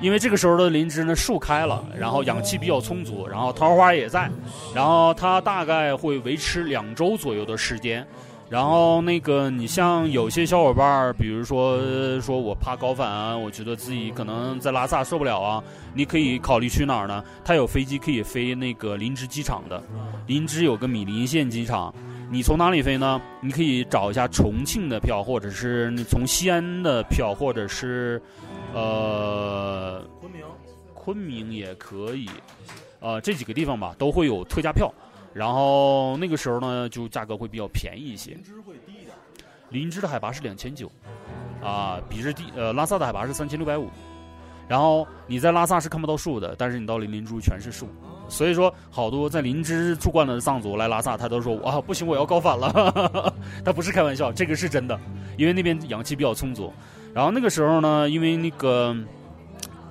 [0.00, 4.30] 因为这个时候的林芝呢树开了，然后氧气比较充足，然后桃花也在，
[4.74, 8.06] 然后它大概会维持两周左右的时间。
[8.48, 11.78] 然后那个你像有些小伙伴儿，比如说
[12.20, 17.22] 说我怕高反啊，我觉得自己可能在拉萨受不了啊，你可以考虑去哪儿呢？
[17.44, 19.82] 它有飞机可以飞那个林芝机场的，
[20.26, 21.94] 林芝有个米林县机场，
[22.30, 23.20] 你从哪里飞呢？
[23.42, 28.22] 你可以找一下重庆的票，或者是你从西安的票，或者是。
[28.74, 30.44] 呃，昆明，
[30.94, 32.28] 昆明也可以，
[33.00, 34.92] 呃，这几个地方吧都会有特价票，
[35.33, 38.33] 然后那个时候呢就价格会比较便宜一些。
[38.33, 39.14] 林芝会低一点。
[39.70, 40.90] 林芝的海拔是两千九，
[41.62, 42.44] 啊，比这低。
[42.57, 43.88] 呃，拉萨的海拔是三千六百五，
[44.68, 47.88] 然后你在拉萨是看不到树的，但是你到林林珠全是树，
[48.28, 53.35] 所以说好多在林芝住惯了的藏族来拉萨，他都说啊不行，我要高反了。
[53.64, 54.98] 他不是开玩笑，这个是真的，
[55.37, 56.72] 因为那边氧气比较充足。
[57.14, 58.96] 然后那个时候呢，因为那个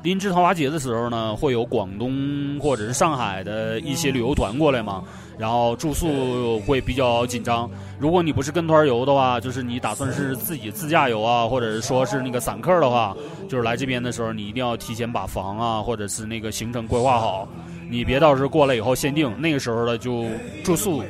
[0.03, 5.03] 林芝桃花节的时候呢，会有广东或者是上海的一些旅游团过来嘛，
[5.38, 7.69] 然后住宿会比较紧张。
[7.99, 13.13] 如果你不是跟团游的话，就是你打算是自己自驾游啊，或者是说是那个散客的话，
[13.49, 17.47] 就是来这边的时候，你一定要提前把房啊，或者是那个行程规划好，
[17.89, 20.25] 你别到时候过来以后限定，那个时候的就
[20.63, 21.03] 住宿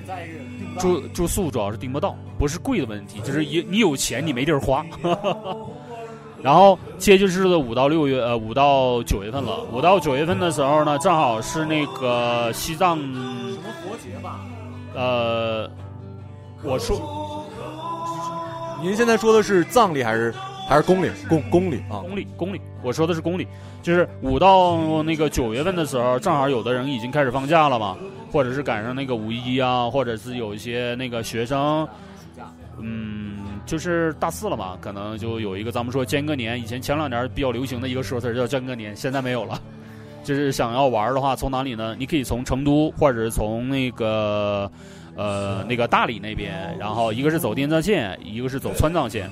[0.79, 4.83] 住住宿主要是订不到，不是贵的问题，就是你你有钱你没地儿花。
[6.47, 9.65] 然后接就是的五到六月，呃，五到九月份了。
[9.73, 14.39] 五到九月份的时候呢，正好是那个西藏什么佛节吧？
[14.95, 15.69] 呃，
[16.63, 17.45] 我说，
[18.81, 20.33] 您现在说的是藏历还是
[20.69, 21.09] 还是公历？
[21.27, 21.99] 公公历啊？
[21.99, 22.61] 公历公历。
[22.81, 23.45] 我说的是公历，
[23.83, 27.97] 就是五到那个九月份的时候，正好有的人已经开始放假了嘛，
[28.31, 31.85] 或者是赶上那个五一啊，或者是有一些那个学生，
[32.79, 33.46] 嗯。
[33.67, 39.61] 就是大四了嘛，可能就有一个咱们说间隔年，以前前两年比较流行的一个说词叫间隔年，现在没有了。
[40.23, 41.95] 就是想要玩的话，从哪里呢？
[41.99, 44.69] 你可以从成都，或者是从那个
[45.15, 49.29] 呃那个大理那边，然后一个是走滇藏线，一个是走川藏线。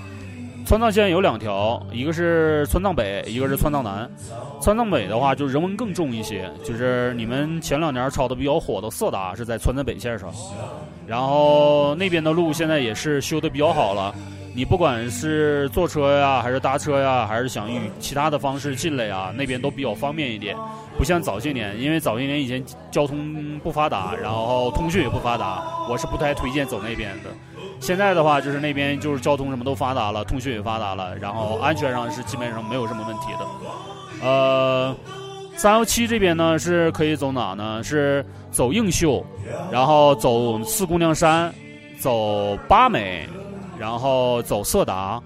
[0.65, 4.09] 川藏线有两条，一个是川藏北，一个是川藏南。
[4.59, 10.33] 川藏北的话，就人文更重一些，就是你们前两年炒的比较火的色达是在川藏北线上。
[11.05, 14.11] 然后那边的路现在也是修的比较好了，
[14.55, 20.55] 你不管是坐车呀，还是搭车呀，还是想以其他的方式进来呀，那边都比较方便一点。
[20.97, 27.29] 不像早些年，因为早些年以前交通不发达，然后通讯也不发达，我是不太推荐走那边的。
[27.81, 34.25] 现在的话，就是那边就是交通什么都发达了，通讯也发达了，然后安全上是基本上没有什么问题的。
[34.25, 34.95] 呃。
[35.57, 37.81] 三幺七这边呢是可以走哪呢？
[37.81, 39.25] 是走映秀，
[39.71, 41.49] 然后走四姑娘山，
[41.97, 43.25] 走八美，
[43.77, 45.21] 然后走色达，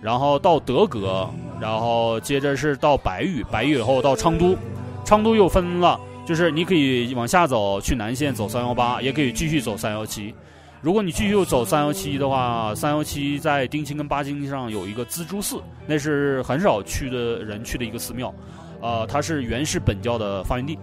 [0.00, 1.28] 然后到德格，
[1.60, 4.56] 然后接着是到白玉，白玉以后到昌都，
[5.04, 10.34] 昌都又分了，就是你可以往下走去南线走三幺八，也可以继续走三幺七。
[10.80, 18.34] 如果你继续走三幺七的话，三幺七在丁青跟巴金上有一个资珠寺，那是很少去的人去的一个寺庙。
[18.82, 20.78] 呃，它是原始本教的发源地，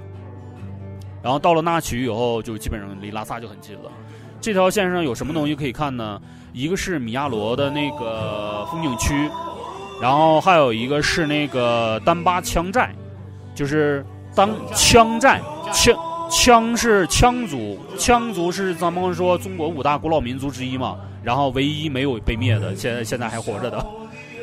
[1.21, 3.91] 然后到了纳曲以后，就基本上离拉萨就很近了。
[4.41, 6.19] 这条线上有什么东西可以看呢？
[6.54, 9.30] 一个是米亚罗的那个风景区，
[10.02, 12.90] 然后还有一个是那个丹巴羌寨，
[13.56, 15.96] 就是当羌寨，羌
[16.30, 23.86] 羌是羌族，羌族是咱们说中国五大古老民族之一嘛，然后唯一没有被灭的，现在现在还活着的。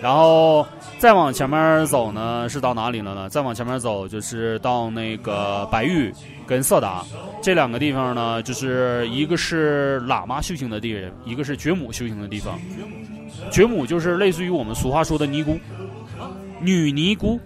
[0.00, 0.66] 然后
[0.98, 3.28] 再往前面走呢，是到哪里了呢？
[3.28, 6.12] 再往前面走就是到那个白玉
[6.46, 7.04] 跟色达
[7.42, 12.58] 这两个地方呢，就是一个是喇嘛修行的地人，一个是觉母修行的地方。
[13.50, 15.58] 觉母就是类似于我们俗话说的尼姑，
[16.60, 17.38] 女尼姑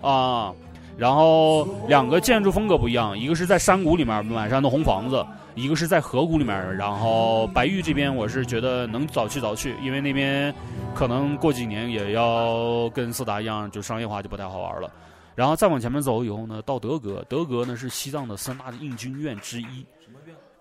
[0.00, 0.52] 啊。
[0.96, 5.22] 然后两个建筑风格不一样，一个是在山谷里面满山的红房子，
[5.56, 6.76] 一个是在河谷里面。
[6.76, 10.54] 然后白玉这边我是觉得能早去早去，因为那边
[10.94, 14.88] 可能过几年也要跟四达一样，就商业化就不太好玩了。
[15.34, 19.84] 然后再往前面走以后呢，到德格，德格呢是西藏的三大印经院之一。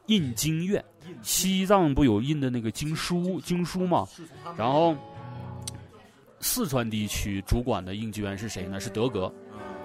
[0.07, 0.83] 印经院，
[1.21, 4.07] 西藏不有印的那个经书经书吗？
[4.55, 4.95] 然后
[6.39, 8.79] 四川地区主管的印经院是谁呢？
[8.79, 9.33] 是德格。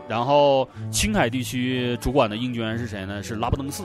[0.09, 3.23] 然后青海地区主管的印经院是谁呢？
[3.23, 3.85] 是拉卜登寺。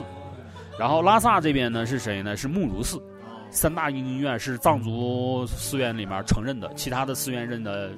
[0.78, 2.36] 然后拉萨这边呢是谁呢？
[2.36, 3.02] 是木如寺。
[3.48, 7.90] 三大印经院是藏族寺院里面承认的，其他的寺院认的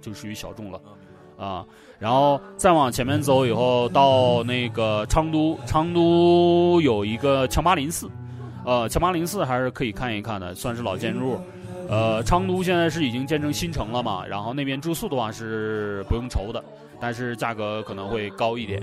[0.00, 0.80] 就属于小众了
[1.38, 1.64] 啊。
[1.98, 8.10] 然后再往前面走以后，到那个昌都，昌都有一个强巴林寺，
[8.66, 11.40] 呃，强巴林寺还是可以看一看的，算是老建筑。
[11.88, 16.62] 呃，昌都现在是已经建成新城了嘛，然后那边住宿的话是不用愁的。
[17.00, 18.80] 但是价格可能会高一点，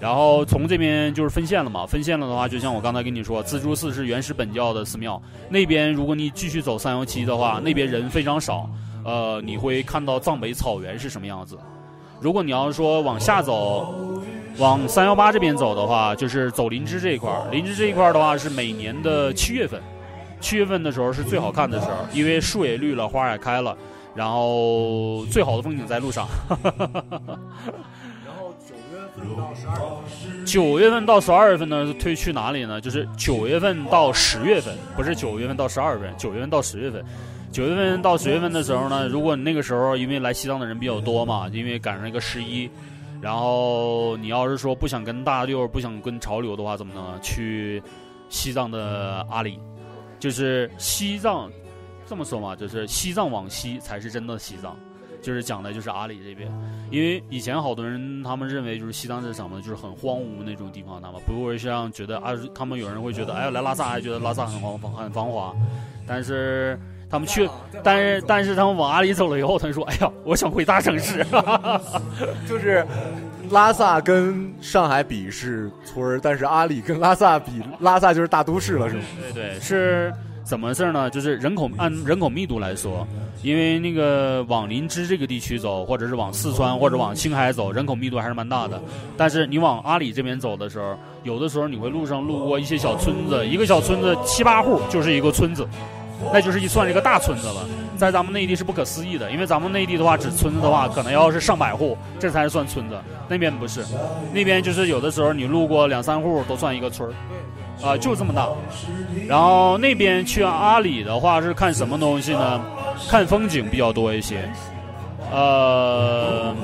[0.00, 8.68] 然后从这边就是分线了嘛，分线了的话，就像我刚才跟你说，自助寺是原始本教的寺庙，那边如果你继续走三幺七的话，那边人非常少，
[9.04, 11.56] 呃，你会看到藏北草原是什么样子。
[12.20, 13.94] 如果你要说往下走，
[14.58, 19.80] 往三幺八这边走的话，就是走林芝这一块儿，林芝这一块儿的话是每年的七月份，
[20.40, 23.76] 七月份的时候是最好看的时候，因为树也绿了，花也开了。
[24.14, 26.26] 然后最好的风景在路上。
[28.24, 29.74] 然后九月份到十二
[30.38, 32.80] 月，九月份到十二月份呢，推去哪里呢？
[32.80, 37.04] 就是九月份到十月份，不是九月份到十二月份，九月份到十月份。
[37.52, 42.68] 九月份到十月份的时候呢，如果你那个时候因为来西藏的人比较多嘛，因为赶上一个十一，
[43.20, 47.18] 然后你要是说不想跟大六，不想跟潮流的话，怎么呢？
[47.22, 47.80] 去
[48.28, 49.58] 西藏的阿里，
[50.18, 51.48] 就是西藏。
[52.06, 54.76] 这么说嘛，就是西藏往西才是真的西藏，
[55.22, 56.50] 就是讲的就是阿里这边，
[56.90, 65.54] 因为以前好多人他们认为就是西藏是什么，就是很荒芜那种地方，那么不会像觉得啊，他们有人会觉得哎来拉萨还觉得拉萨很繁很繁华，
[66.06, 66.78] 但是
[67.10, 67.48] 他们去，
[67.82, 71.24] 但是但是他们往阿里走了以后，他们说哎呀，我想回大城市，
[72.46, 72.86] 就是
[73.50, 79.02] 拉萨跟上海比是村儿，但是阿里跟拉萨比，拉萨就是大都市了，是吗？
[79.20, 80.12] 对对是。
[80.44, 81.08] 怎么事儿呢？
[81.08, 83.06] 就是人口按人口密度来说，
[83.42, 88.80] 因为那个往林芝这个地区走，或者是往四川或者往青海走，人口密度还是蛮大的。
[89.16, 95.66] 但是你往阿里这边走的时候，有的时候你会路上路过一些小村子，一个小村子七八户就是一个村子，
[96.30, 97.66] 那就是一算一个大村子了。
[97.96, 102.96] 在咱们内地是不可思议的，因为咱们内地的话，指村子的话，可能要是上百户，这才是算村子。
[103.28, 103.82] 那边不是，
[104.32, 107.14] 那边就是有的时候你路过两三户都算一个村儿。
[107.84, 108.48] 啊，就这么大。
[109.28, 112.60] 然后那边去阿里的话是看什么东西呢？
[113.08, 114.48] 看风景比较多一些。
[115.32, 116.54] 呃，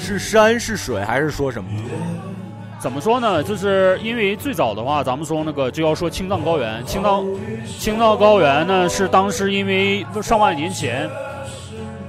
[0.00, 1.70] 是山是水还是说什么？
[2.78, 3.42] 怎么说呢？
[3.42, 6.84] 就是因为最早的话，咱们说那个就要说青藏高原。
[6.84, 7.24] 青藏
[7.78, 11.08] 青藏高原呢是当时因为上万年前、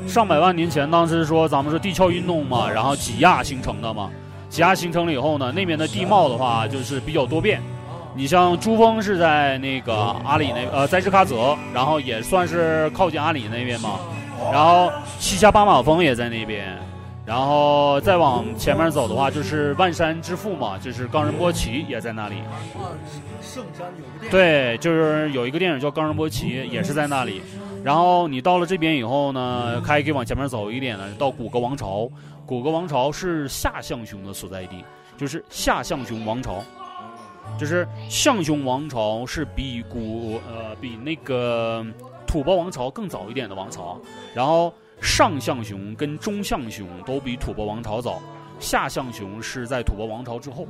[0.06, 4.10] 上百万年前，当时说咱们说地壳运动嘛，然后挤压形成的嘛。
[4.50, 7.62] 挤压形成了以后呢，那边的地貌的话就是比较多变。
[8.16, 9.94] 你像珠峰是在那个
[10.24, 14.00] 阿里那呃，在日喀则，然后也算是靠近阿里那边嘛。
[14.52, 14.90] 然后
[15.20, 16.78] 西夏巴马峰也在那边，
[17.26, 22.36] 然后再往前面走的话，就是万山之父嘛，就是冈仁波齐也在那里。
[23.42, 23.88] 圣山
[24.22, 27.42] 有对，就是有一个电影叫《冈仁波齐》，也是在那里。
[27.84, 32.10] 然后你到了这边以后呢，还可以往前面走一点呢，到古格王朝。
[32.46, 34.84] 古格王朝是夏象雄的所在地，
[35.18, 36.64] 就是夏象雄王朝。
[37.58, 41.86] 就是象雄王朝是比古呃比那个
[42.28, 44.00] 吐蕃王朝更早一点的王朝，
[44.34, 48.22] 然后上象雄跟中象雄都比吐蕃王朝早，
[48.60, 50.68] 下象雄是在吐蕃王朝之后，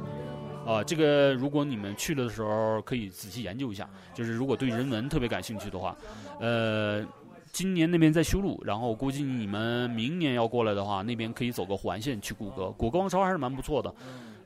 [0.66, 5.96] 啊，这个如果你们去了的时候可以仔细研究一下，就是如果对人文特别感兴趣的话，
[6.40, 7.04] 呃，
[7.52, 13.94] 今年那边在修路，然后估计你们明年要过来的话，那边可以走个环线去古格，古格王朝还是蛮不错的。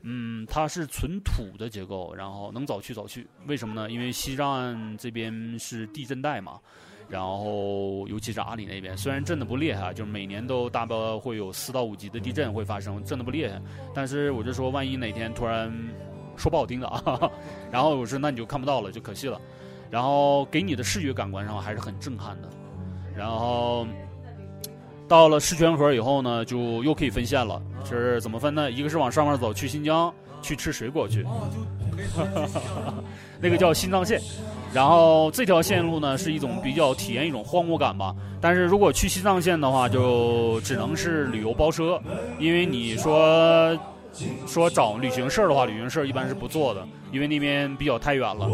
[0.02, 3.26] 嗯，它是纯土的结构，然后能早去早去。
[3.46, 3.90] 为什么呢？
[3.90, 6.58] 因为西藏这边是地震带嘛，
[7.08, 13.60] 然后尤其是阿里那边，虽然震的不厉害，就是每年都大概会有四到五级的地震会发生，震的不厉害，
[13.94, 15.72] 但是我就说万一哪天突然
[16.36, 17.30] 说不好听的啊，
[17.70, 19.40] 然后我说那你就看不到了，就可惜了。
[19.90, 22.48] 然后给你的视觉感官上还是很震撼的。
[23.16, 23.86] 然后
[25.10, 27.60] 到了狮泉河以后呢，就又可以分线了。
[27.84, 28.70] 是怎么分呢？
[28.70, 31.26] 一个是往上面走去新疆去吃水果去，
[33.42, 34.20] 那个叫新藏线。
[34.72, 38.14] 然后这条线路呢是一种比较体验一种荒漠感吧。
[38.40, 42.00] 但是如果去西藏线的话，就只能是旅游包车，
[42.38, 43.76] 因为你说
[44.46, 48.48] 说找旅行社的话，旅行社一般是不做的，因为那边比较太远了。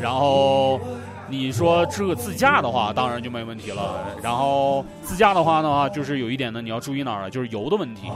[0.00, 0.80] 然后
[1.28, 4.04] 你说这个自驾的话，当然就没问题了。
[4.22, 8.10] 然后自驾的话的话，就是有一点呢，你要注意哪儿了，就是油的问题。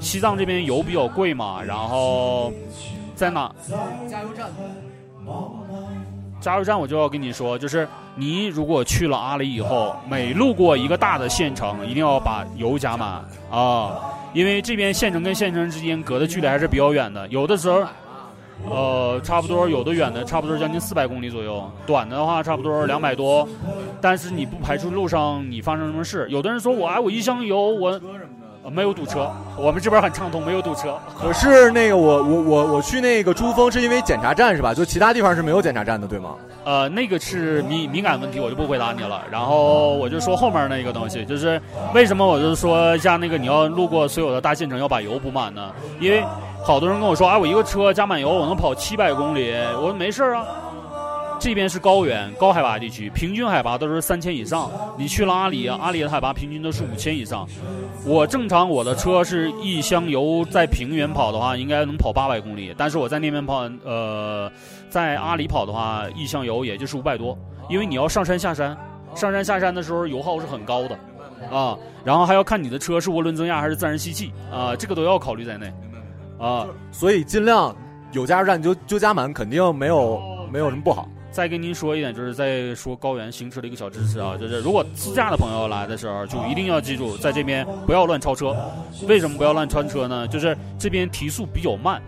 [0.00, 2.52] 西藏这边油比较贵嘛，然后
[3.14, 3.52] 在哪？
[4.08, 4.50] 加油站。
[6.40, 13.98] 加油站我就要跟你说，就是你如果去了阿里以后，每路过一个大的县城，一定要把油加满啊，
[14.34, 17.82] 因为这边县城跟县城之间隔的距离还是比较远的，有的时候，
[18.70, 23.46] 呃，差不多有的远的差不多将近四百公里左右，短的话差不多两百多，
[24.00, 28.00] 但是你不排除路上你发生什么事，有的人说我哎我一箱油我。
[28.72, 30.98] 没有堵车，我们这边很畅通，没有堵车。
[31.20, 34.72] 可是那个我我我我去那个珠峰是因为检查站是吧？
[34.72, 36.30] 就其他地方是没有检查站的，对吗？
[36.64, 39.22] 呃，那个是敏敏感问题，我就不回答你了。
[39.30, 41.60] 然后我就说后面那个东西，就是
[41.92, 45.70] 为什么我就说像那个你要路过所有的大县城要把油补满呢？
[46.00, 46.24] 因为
[46.64, 50.46] 好多人跟我说，啊，我一个车加满油我能跑七百公里，我说没事啊。
[51.38, 54.70] 这边是高原高海拔地区，平均海拔都是三千以上。
[54.96, 57.46] 你去了阿里，阿里的海拔平均都是五千以上。
[58.06, 62.74] 我正常我的车是一箱油在平原跑的话，应该能跑八百公里。
[62.78, 64.50] 但是我在那边跑，呃，
[64.88, 67.36] 在阿里跑的话，一箱油也就是五百多。
[67.68, 68.74] 因为你要上山下山，
[69.14, 70.98] 上山下山的时候油耗是很高的，
[71.54, 75.70] 啊，然后还要看你的车是涡轮增压还是自然吸气，啊，这个都要考虑在内，
[76.44, 77.74] 啊，所以尽量
[78.12, 80.20] 有加油站就就加满，肯定没有
[80.52, 81.08] 没有什么不好。
[81.30, 88.54] 再跟您说一点，就是在说高原行车的一个小知识啊，就是如果自驾的朋友来的时候，就一定要记住，在这边不要乱超车。
[89.08, 90.28] 为什么不要乱超车呢？
[90.28, 92.00] 就是这边提速比较慢，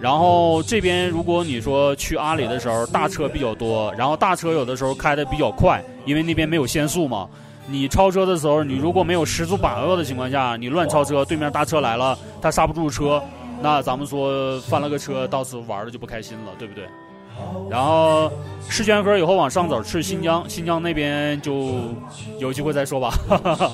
[0.00, 7.28] 然后这边如果你说去阿里的时候，大车比较多，然后大车有的时候开的比较快，因为那边没有限速嘛。
[7.66, 13.22] 你超车的时候，你如果没有十足把握的情况下，你乱超车，对面大车来了，他刹不住车，
[13.64, 16.84] 那咱们说翻了个车，到时候玩的就不开心了，对不对？
[17.70, 18.30] 然后
[18.68, 21.80] 狮泉河以后往上走去新疆，新疆那边就
[22.38, 23.14] 有机会再说吧。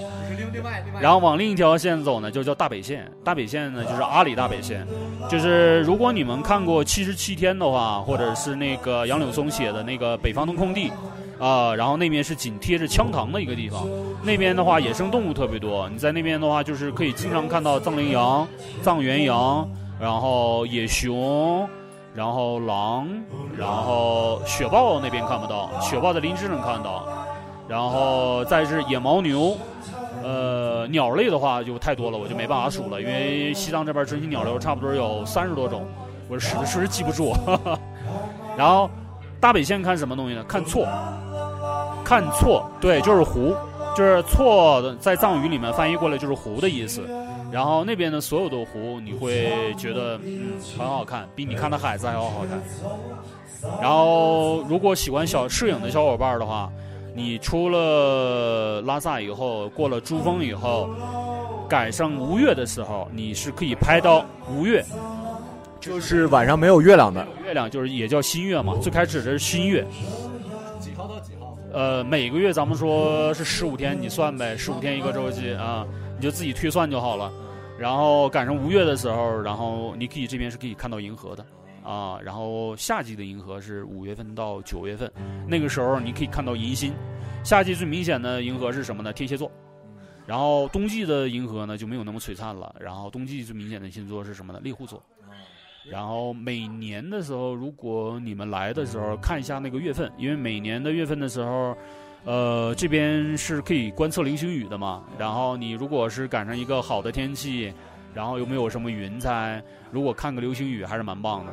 [1.00, 3.10] 然后往另一条线走呢，就叫大北线。
[3.24, 4.86] 大北线呢，就是阿里大北线。
[5.28, 10.92] 就是如果你们看过《七十七天》的话，或者是那个杨柳松写的那个北方的空地，
[11.38, 13.88] 啊，然后那边是紧贴着羌塘的一个地方。
[14.22, 15.88] 那边的话，野生动物特别多。
[15.88, 18.46] 你在那边的话，就是可以经常看到藏羚羊、
[18.82, 19.68] 藏原羊，
[20.00, 21.68] 然后野熊。
[22.12, 23.08] 然后狼，
[23.56, 27.04] 然后雪豹那边看不到，雪豹在林芝能看到，
[27.68, 29.56] 然后再是野牦牛，
[30.20, 35.86] 呃，鸟类的话就太多了，我就没办法数了，因为西藏这边珍稀鸟类差不多有三十多种，
[36.28, 37.32] 我实实记不住。
[38.58, 38.90] 然后
[39.38, 40.42] 大北线看什么东西呢？
[40.48, 40.88] 看错，
[42.04, 43.54] 看错，对，就是湖，
[43.96, 47.08] 就是错的，在藏语里面翻译过来就是湖的意思。
[47.52, 52.60] 然后那边的所有的湖，你会觉得嗯很好看，比你看的海子还要好看。
[53.82, 56.70] 然后如果喜欢小摄影的小伙伴的话，
[57.14, 60.88] 你出了拉萨以后，过了珠峰以后，
[61.68, 64.84] 赶上吴越的时候，你是可以拍到吴越，
[65.80, 67.26] 就是晚上没有月亮的。
[67.44, 69.84] 月亮就是也叫新月嘛，最开始的是新月。
[70.78, 71.56] 几号到几号？
[71.72, 75.84] 呃，每个月咱们说是十五天，你算呗，十五天一个周期啊。
[76.20, 77.32] 你就自己推算就好了，
[77.78, 81.42] 然后赶上五月的时候，然后你可以这边是可以看到银河的，
[81.82, 85.10] 啊，然后夏季的银河是五月份到九月份，
[85.48, 86.92] 那个时候你可以看到银星。
[87.42, 89.14] 夏季最明显的银河是什么呢？
[89.14, 89.50] 天蝎座。
[90.26, 92.76] 然后冬季的银河呢就没有那么璀璨了。
[92.78, 94.60] 然后冬季最明显的星座是什么呢？
[94.62, 95.02] 猎户座。
[95.90, 101.74] 然后每年的时候，如果你们来的时候看一下那个月份，因为每年的月份的时候。
[102.24, 105.02] 呃，这边是可以观测流星雨的嘛？
[105.18, 107.72] 然后你如果是赶上一个好的天气，
[108.14, 111.52] 然后又没有什么云彩，如果看个流星雨还是蛮棒的。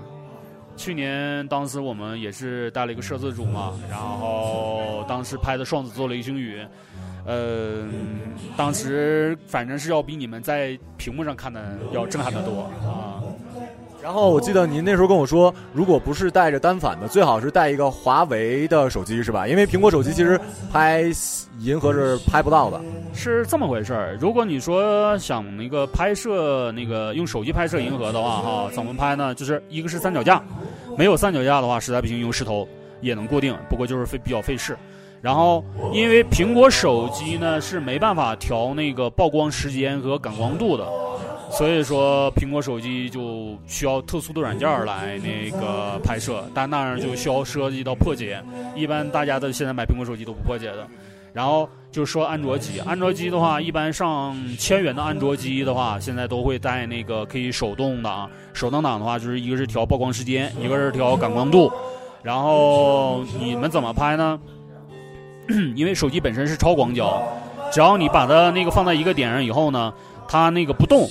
[0.76, 6.62] 去年当时我们也是带了一个摄制组嘛，然后当时拍的双子座流星雨，
[7.26, 7.88] 呃，
[8.56, 13.24] 当时反正是要比你们在屏幕上看的要震撼的多啊。
[14.08, 19.46] 然后我记得您那时候跟我说，如果不是带着单反的，最好是带一个华为的手机，是吧？
[19.46, 20.40] 因为苹果手机其实
[20.72, 21.04] 拍
[21.60, 22.80] 银河是拍不到的。
[23.14, 24.18] 是这么回事儿。
[24.18, 29.36] 如果你说想那个拍摄那个用手机拍摄银河的话，哈，怎么拍呢？
[29.36, 30.42] 就是一个是三脚架，
[30.98, 32.66] 没有三脚架的话，实在不行用石头
[33.02, 34.78] 也能固定，不过就是费比较费事。
[35.20, 40.88] 然后因为苹果手机呢是没办法调那个曝光时间和感光度的，
[41.50, 48.44] 所以说苹果手机就需要特殊的软件来那个拍摄，但那样就需要涉及到破解，
[48.76, 50.88] 一般大家的现在买苹果手机都不破解的。
[51.34, 58.28] 然后就说安卓机，安卓机的话，一般上千元的安卓机的话，现在都会带那个可以手动挡。
[58.54, 61.72] 手动挡的话，就是一个是调曝光时间，一个是调感光度。
[62.24, 64.40] 然后你们怎么拍呢？
[65.76, 67.22] 因为手机本身是超广角，
[67.72, 69.94] 只要你把它那个放在一个点上以后呢，
[70.28, 71.08] 它那个不动，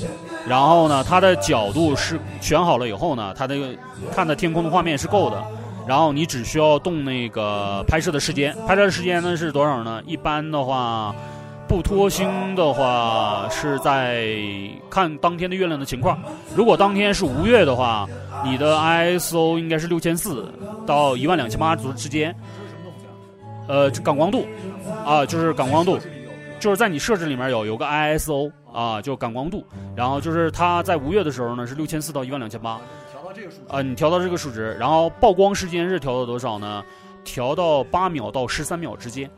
[0.48, 3.56] 然后呢，它的角度是选好了以后呢，它的
[4.14, 5.42] 看的天空的画面是够的。
[5.86, 10.02] 然后你只需要动那个拍摄的时间，拍摄的时间呢是多少呢？
[10.04, 11.14] 一般的话，
[11.68, 14.26] 不脱星的话是在
[14.90, 16.18] 看当天的月亮的情况。
[16.56, 18.08] 如果当天是无月的话，
[18.44, 20.52] 你的 ISO 应该是六千四
[20.84, 22.34] 到一万两千八之之间。
[23.68, 24.44] 呃，感光度
[25.04, 25.98] 啊，就是感光度，
[26.58, 29.64] 就是在你设置里面有有个 ISO 啊，就感光度。
[29.96, 32.78] 然后就是它在无月的时候呢是六千四到一万两千八。
[33.68, 36.82] 啊，你调到这个数值，然后曝光时间是调到多少呢？
[37.24, 39.28] 调到八秒到十三秒之间，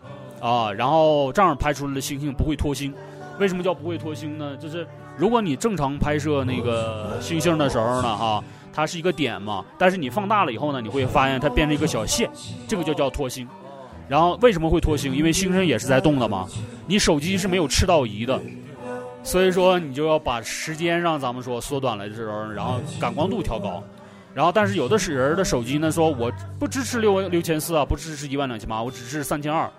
[0.40, 2.92] 啊，然后这样拍出来的星星不会脱星。
[3.38, 4.56] 为什么叫不会脱星呢？
[4.56, 4.86] 就是
[5.16, 12.30] 如果你正常拍摄那个星星的时候呢，哈，它是一个点嘛，但是你放大了以后呢，你会发现它变成一个小线，
[12.68, 13.48] 这个就叫脱星。
[14.06, 15.14] 然后为什么会脱星？
[15.16, 16.46] 因为星星也是在动的嘛，
[16.86, 18.40] 你手机是没有赤道仪的。
[19.22, 23.82] 所以说，你就要把时间让咱们说缩短了的时候，然后感光度调高，
[24.32, 29.70] 然后但是有的是人的手机呢，说我不支持六六千四啊，不支持一万两千八，我只支持三千二，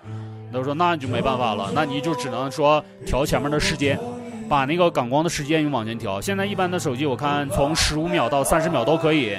[0.52, 3.98] 他说那你就没办法了，那你就只能说调前面的时间，
[4.48, 6.20] 把那个感光的时间你往前调。
[6.20, 9.36] 现在一般的手机我看从十五秒到三十秒都可以，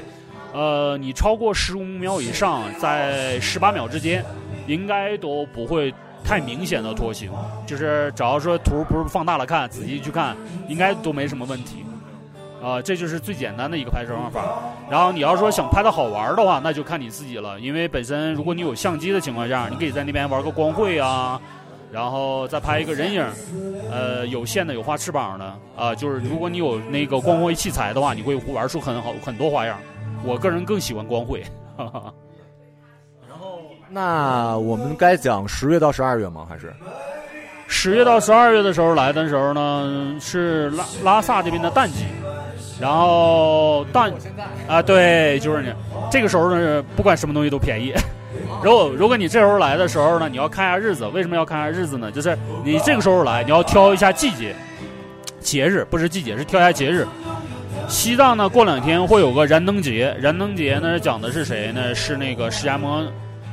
[0.52, 4.26] 呃，你超过十五秒以上，在十八秒之间，
[4.68, 5.94] 应该都不会。
[6.24, 7.32] 太明显的拖形，
[7.66, 10.36] 就是只要说图不是放大了看，仔细去看，
[10.68, 11.86] 应该都没什么问题。
[12.64, 14.44] 啊，这就是最简单的一个拍摄方法。
[14.88, 17.60] 然后你要说想拍的好玩的话，那就看你自己了。
[17.60, 21.42] 因为本身如果你有相机的情况下，你可以在那边玩个光绘啊，
[21.92, 23.26] 然后再拍一个人影，
[23.90, 29.80] 呃，有线的有画翅膀的啊，就是如果你有那个光绘器材的话，你会玩出很好很多花样。
[30.24, 31.44] 我个人更喜欢光绘。
[31.76, 32.14] 哈哈。
[33.94, 36.46] 那我们该讲十月到十二月吗？
[36.50, 36.74] 还是
[37.68, 40.16] 十月到十二月的时候来的时候呢？
[40.20, 42.06] 是拉拉萨这边的淡季，
[42.80, 44.12] 然后淡
[44.68, 45.74] 啊，对，就是你
[46.10, 47.94] 这个时候呢，不管什么东西都便宜。
[48.64, 51.06] 如果如果你这时候来的时候呢，你要看一下日子。
[51.08, 52.10] 为什么要看一下日子呢？
[52.12, 54.56] 就是你这个时候来，你要挑一下季节、
[55.42, 57.06] 节日，不是季节，是挑一下节日。
[57.90, 61.94] 西藏呢，过两天会有个燃灯节，燃灯节呢讲的是谁呢？
[61.94, 63.04] 是那个释迦摩。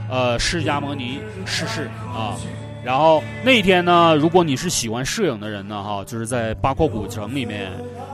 [0.09, 2.36] 呃，释迦牟尼逝世啊，
[2.84, 7.70] 然后那天呢，如果你是喜欢摄影的人呢，哈，就是在八廓古城里面，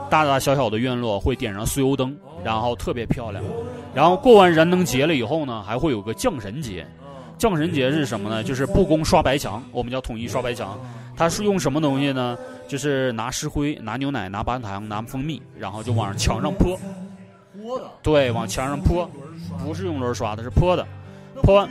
[0.09, 3.43] 大大小小的院落会点上酥油灯，然后特别漂亮。
[3.93, 6.85] 然后过完燃灯节了以后呢，还会有个降神节。
[7.37, 8.43] 降神节是什么呢？
[8.43, 10.79] 就是布宫刷白墙，我们叫统一刷白墙。
[11.17, 12.37] 它是用什么东西呢？
[12.67, 16.77] 就是拿石灰、拿牛奶、拿白糖、拿蜂蜜，然后就往墙上泼。
[17.61, 17.85] 泼的。
[18.01, 19.09] 对，往墙上泼，
[19.63, 20.85] 不是用轮刷的，是泼的，
[21.41, 21.69] 泼完。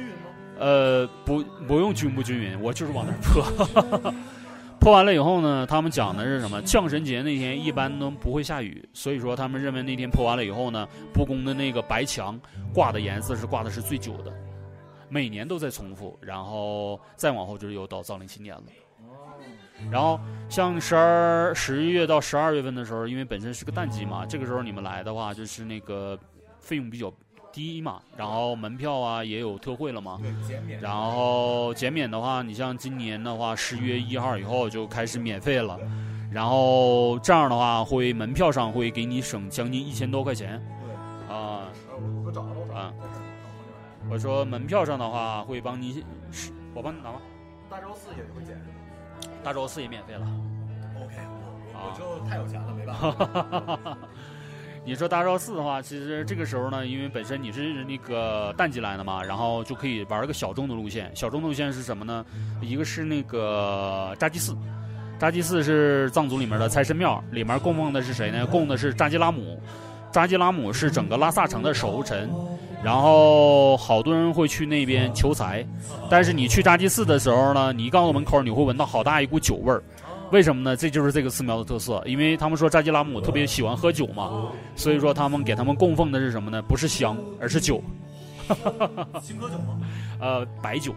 [0.59, 4.15] 呃，不，不用均不均匀，我就是往那儿泼。
[4.81, 6.61] 泼完了以后呢，他们讲的是什么？
[6.63, 12.39] 降神节那天一般都不会下雨，所以说他们认为那天泼完了以后呢，布宫的那个白墙
[12.73, 14.33] 挂的颜色是挂的是最久的，
[15.09, 18.63] 每年都在重复，然后再往后就是又到藏历新年了。
[19.91, 26.19] 然后像十二十一月到十二月份的时候，因为本身是个淡季嘛，这个时候你们来的话，就是那个
[26.61, 27.13] 费用比较。
[27.55, 30.21] 低嘛，然后门票啊也有特惠了嘛，
[30.81, 35.79] 然后减免的话，你像今年的话，十月一号以后就开始免费了，
[36.33, 40.61] 然后这样的话会门票上会给你省将近一千多块钱，
[41.29, 41.71] 啊，
[42.75, 42.93] 啊，
[44.11, 46.05] 我说门票上的话会帮你，
[46.75, 47.21] 我帮你拿吧？
[47.71, 48.61] 大周四也会减。
[49.45, 50.27] 大周四也免费了。
[50.97, 51.15] OK，
[51.73, 53.99] 我就太有钱了，没办法。
[54.87, 61.11] 你说大昭寺的话，其实这个时候呢，因为本身你是那个淡季来的嘛，然后就可以玩个小众的路线。
[61.15, 62.23] 小众路线是什么呢？
[62.61, 64.55] 一个是那个扎基寺，
[65.19, 68.45] 扎基寺是藏族里面的财神庙，里面供奉的是谁呢？
[68.47, 69.59] 供的是扎基拉姆。
[70.13, 72.31] 扎基拉姆是整个拉萨城的守护神，
[72.85, 75.67] 然后好多人会去那边求财。
[76.09, 79.83] 但是你去扎基寺的时候呢，你一到门口，你会闻到好大一股酒味儿。
[80.35, 80.77] 为什么呢？
[80.77, 86.61] 这就是这个寺庙的特色，因为他们说扎基拉姆特别喜欢喝酒嘛，所以说他们给他们供奉的是什么呢？
[86.61, 87.81] 不是香，而是酒。
[89.23, 89.81] 新喝酒吗？
[90.19, 90.93] 呃，白酒。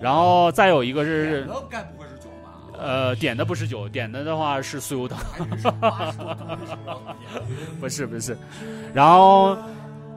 [0.00, 2.52] 然后再有一个是，该不会是酒吧？
[2.78, 5.18] 呃，点的不是酒，点的的话是酥油汤。
[7.80, 8.38] 不是不是，
[8.94, 9.58] 然后。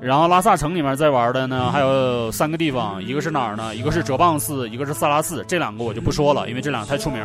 [0.01, 3.75] 然后拉萨城里面在玩的呢，还有三个地方，一个是哪儿呢？
[3.75, 5.43] 一个是哲蚌寺，一个是萨拉寺。
[5.45, 7.21] 这两个我就不说了，因为这两个太出名。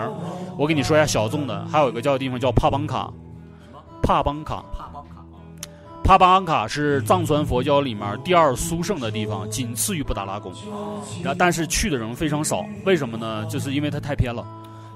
[0.57, 3.09] 我给你说一下小众的，还有一个叫地方叫帕邦卡。
[4.03, 4.65] 帕邦卡。
[4.77, 5.25] 帕邦卡。
[6.03, 10.53] 帕邦卡是藏传佛教里面第二殊胜的地方，仅次于布达拉宫。
[11.23, 13.47] 然但是去的人非常少，为什么呢？
[13.47, 14.45] 就是因为它太偏了。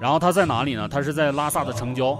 [0.01, 0.89] 然后它在哪里呢？
[0.89, 2.19] 它是在拉萨的城郊，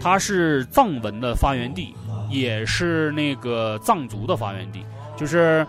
[0.00, 1.94] 它是藏文的发源地，
[2.30, 4.84] 也是那个藏族的发源地。
[5.20, 5.66] 就是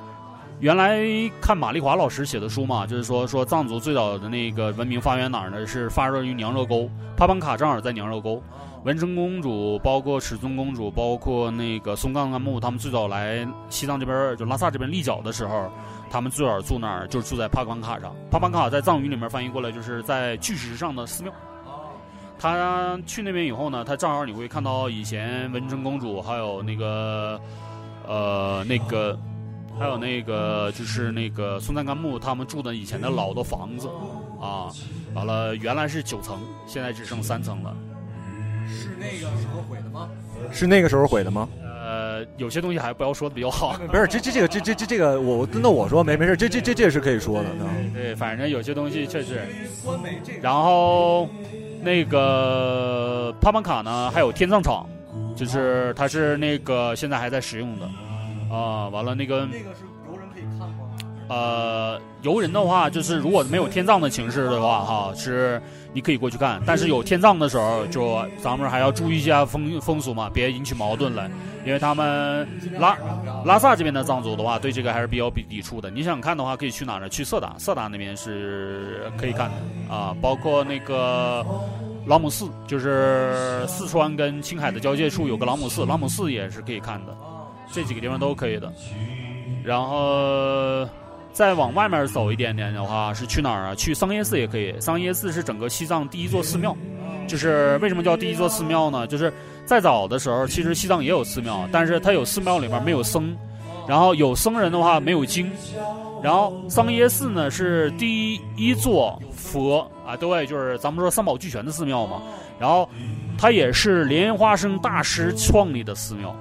[0.61, 1.01] 原来
[1.41, 5.67] 看马丽华老师写的书嘛，就是说说藏族最早的那个文明发源哪儿呢？
[5.67, 8.41] 是发源于娘热沟，帕邦卡正好在娘热沟。
[8.85, 15.69] 文成公主、包括尺尊公主、包括那个松冈干木，他们最早来西藏这边就拉萨这边立脚的时候，
[16.09, 17.05] 他们最早住哪儿？
[17.07, 18.15] 就是住在帕邦卡上。
[18.31, 21.33] 帕邦卡在藏语里面翻译过来就是在巨石上的寺庙。
[22.39, 27.37] 他去那边以后呢，他正好你会看到以前文成公主还有那个
[28.07, 29.19] 呃那个。
[29.80, 33.89] 还有那个就是那个松赞干布他们住的以前的老的房子，
[34.39, 34.69] 啊，
[35.13, 37.76] 完了原来是九层，现在只剩三层了。
[38.67, 40.09] 是那个时候毁的吗？
[40.51, 41.49] 是那个时候毁的吗？
[41.63, 43.76] 呃，有些东西还不要说的比较好。
[43.91, 47.49] 不是，这这这个这这这这个我那我说没没事，这这这这是可以说的。
[47.93, 49.41] 对，反正有些东西确实。
[50.41, 51.28] 然后
[51.82, 54.88] 那个帕邦卡呢，还有天葬场，
[55.36, 57.89] 就是它是那个现在还在使用的。
[58.51, 60.75] 啊，完了那个那个是游人可以看吗？
[61.29, 65.61] 呃，游人的话，就是如果没有天葬的形式的话，哈，是
[65.93, 66.61] 你可以过去看。
[66.65, 71.29] 但是有天葬的时候，就咱们还要注意一下风风俗嘛，别引起矛盾了。
[71.65, 72.45] 因为他们
[72.77, 72.97] 拉
[73.45, 75.89] 拉萨这边的藏族的话，对这个还是比较抵抵触的。
[75.89, 77.07] 你想看的话，可以去哪呢？
[77.07, 80.13] 去色达，色达那边是可以看的啊。
[80.21, 81.45] 包括那个
[82.05, 87.15] 朗姆寺，就是四川跟青海的交界处有个朗姆寺，朗姆寺也是可以看的。
[87.74, 88.72] 这几个地方都可以的，
[89.63, 90.88] 然后
[91.32, 93.76] 再往外面走一点点的话，是去哪儿啊？
[93.76, 94.74] 去桑耶寺也可以。
[94.80, 96.76] 桑耶寺是整个西藏第一座寺庙，
[97.28, 99.07] 就是为什么叫第一座寺庙呢？
[99.07, 99.34] 就是
[99.65, 103.36] 再早的时候，其实西藏也有寺庙，但是它有寺庙里面没有僧，
[103.88, 105.49] 然后有僧人的话没有经，
[106.22, 112.22] 然后桑耶寺呢是第一座佛啊，对，就是咱们说三宝俱全的寺庙嘛。
[112.59, 112.88] 然后
[113.39, 116.36] 它也是莲花生大师创立的寺庙。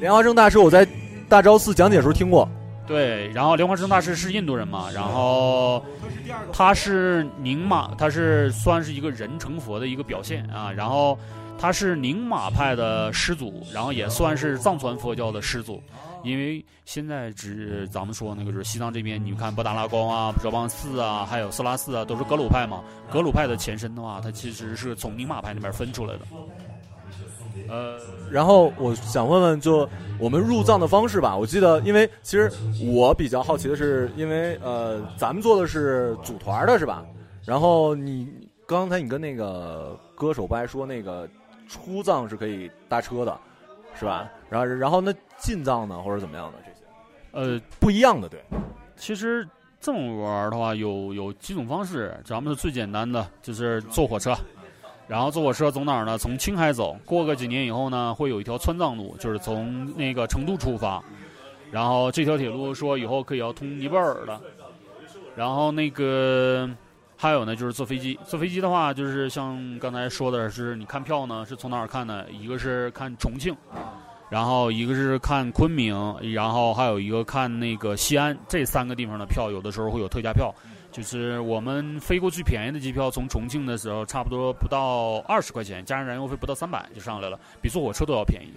[0.00, 0.86] 莲花生大师，我在
[1.28, 2.48] 大昭寺讲解时候听过。
[2.86, 5.84] 对，然后莲花生大师是印度人嘛，然后
[6.52, 10.72] 他是宁玛，他是算是一个人成佛的一个表现啊。
[10.72, 11.18] 然后
[11.58, 15.82] 他是宁玛派的师祖，然后也算是藏传佛教的师祖。
[16.24, 22.80] 因为现在只咱们说那个就是西藏这边，你看布达拉宫啊、哲蚌寺啊，还有色拉寺啊，都是格鲁派嘛。
[23.12, 26.20] 格鲁派的前身的话，它其实是从宁玛派那边分出来的。
[27.68, 27.98] 呃，
[28.30, 29.88] 然后我想问问，就
[30.18, 31.36] 我们入藏的方式吧。
[31.36, 32.50] 我记得，因为其实
[32.82, 37.04] 我比较好奇的是，因为呃，咱们做的是组团的，是吧？
[37.44, 38.28] 然后你
[38.66, 41.28] 刚才你跟那个歌手不还说，那个
[41.68, 43.38] 出藏是可以搭车的，
[43.94, 44.28] 是吧？
[44.48, 46.78] 然后然后那进藏呢，或者怎么样的这些？
[47.32, 48.42] 呃，不一样的，对。
[48.96, 49.46] 其实
[49.80, 52.18] 这么玩的话，有有几种方式。
[52.24, 54.34] 咱们是最简单的，就是坐火车。
[55.08, 56.18] 然后坐火车走哪儿呢？
[56.18, 61.02] 从青海走，过个几年以后呢，会有一条川藏路，就是从那个成都出发。
[61.70, 64.38] 然后这条铁路说以后可以要通尼泊尔的。
[65.34, 66.68] 然后那个
[67.16, 68.18] 还有呢，就是坐飞机。
[68.26, 72.26] 坐飞机的话，就是像刚才说的是，你看票呢是从哪儿看呢？
[72.30, 73.56] 一个是看重庆，
[74.28, 75.94] 然后一个是看昆明，
[76.34, 78.36] 然后还有一个看那个西安。
[78.46, 80.54] 这三个地方的票有的时候会有特价票。
[80.98, 88.52] 就是我们飞过去便宜的机票，从重庆的时候差不多不到二十块钱，加上燃油费不到三百就上来了，比坐火车都要便宜。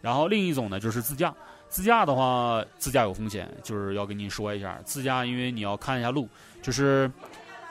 [0.00, 1.34] 然后另一种呢就是自驾，
[1.68, 6.28] 自驾的话自驾有风险，就是要跟您说一下，自驾因为你要看一下路，
[6.62, 7.10] 就是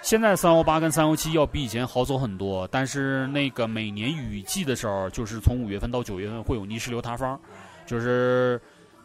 [0.01, 7.39] 现在三幺八跟三幺七要比以前好走很多，但是那个每年雨季的时候，就是从五月份到九月份会有泥石流塌方，
[7.86, 8.62] 就是。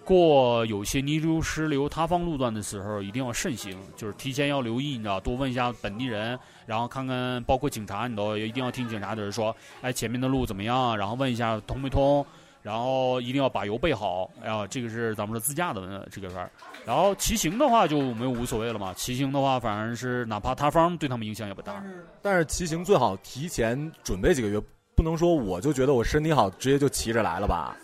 [0.07, 10.97] 过有些泥流石流塌方路段的时候，一定要慎行，就是提前要留意，你知道，多问一下本地人，然后看看，包括警察，你都一定要听警察的人说，哎，前面的路怎么样？
[10.97, 12.25] 然后问一下通没通，
[12.63, 16.49] 然后一定要把油备好，哎呀，这个是咱们说自驾的这个事儿。
[16.85, 21.83] 然后骑行的话就没有无所谓了嘛，骑行的话反正是哪怕塌方对他们影响也不大。
[22.23, 24.63] 但是骑行最好提前准备几个月，
[24.95, 27.77] 不能说我就觉得我身体好直接就骑着来了吧。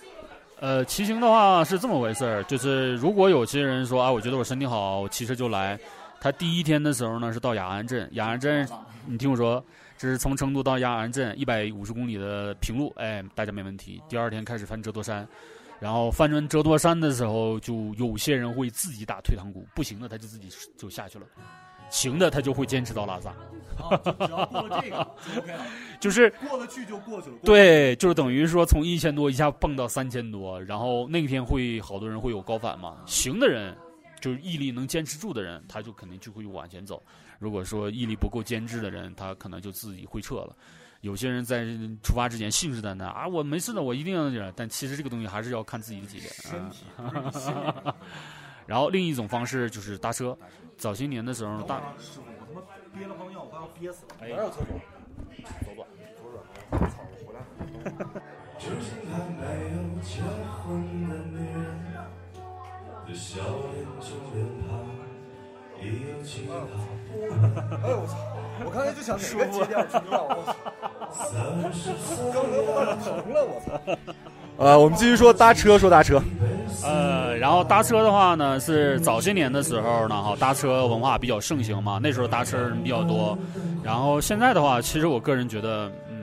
[0.62, 5.76] 呃，骑行的话是这么回事儿，就是如果有些人说啊，我觉得我身体好，我骑车就来。
[6.20, 8.64] 他第一天的时候呢是到雅安镇，雅安镇，
[9.04, 9.62] 你听我说，
[9.98, 14.00] 这是从成都到雅安镇一百五十公里的平路，哎，大家没问题。
[14.08, 15.26] 第二天开始翻折多山，
[15.80, 20.48] 然后翻完折多山的时候，就有些人会自己打退堂鼓，不行了他就自己
[20.78, 21.26] 就下去了，
[21.92, 23.32] 行的他就会坚持到拉萨。
[24.02, 24.96] 只要过了这个
[25.34, 25.66] 就 OK 了，
[26.00, 27.36] 就是过得去就过去了。
[27.44, 32.96] 对，就是等于说从一千多一下蹦到三千多，然后那天会好多人会有高反嘛。
[33.06, 33.76] 行的人，
[34.20, 37.02] 就是毅力能坚持住的人，他就肯定就会往前走。
[37.38, 40.56] 如果说毅力不够坚持的人，他可能就自己会撤了。
[41.00, 41.64] 有些人在
[42.02, 46.26] 出发之前信誓旦旦啊，我没事的，我一定要这，但其实这个东西还是要看自己的体力。
[46.28, 46.84] 身体
[48.64, 50.38] 然后另一种方式就是搭车，
[50.76, 51.80] 早些年的时候大。
[51.98, 52.62] 师傅，我他妈
[52.98, 54.14] 憋了泡尿，我快要憋死了。
[54.20, 54.68] 哎哪有厕所？
[55.64, 55.86] 走吧。
[56.88, 57.38] 操，我回来。
[58.58, 59.42] 至今还没
[59.74, 60.60] 有结婚
[61.08, 61.58] 的女人
[63.06, 63.42] 的笑
[63.72, 64.36] 脸中脸
[64.68, 64.70] 庞，
[65.80, 66.50] 已有其他
[67.82, 68.12] 哎呦我操！
[68.64, 70.54] 我刚才就想哪个节点停了，我操！
[71.12, 73.66] 三十岁刚才我哪停了，我操！
[74.62, 76.22] 呃，我们继续说搭车，说搭车。
[76.84, 83.36] 呃，然后搭车的话呢，是早些年的时候呢，哈，搭车文化比较盛行嘛，那时候搭车人比较多。
[83.82, 86.16] 然后现在的话，其实我个人觉得，嗯，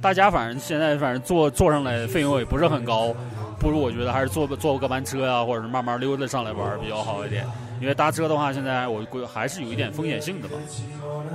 [0.00, 3.14] 大家反正现在反正坐坐上来费用也不是很高，
[3.60, 7.46] 不如我觉得还是坐坐个班车呀、或者是慢慢溜达上来玩比较好一点。
[7.80, 10.54] 因为搭车的话，现在我估还是有一点风险性的嘛，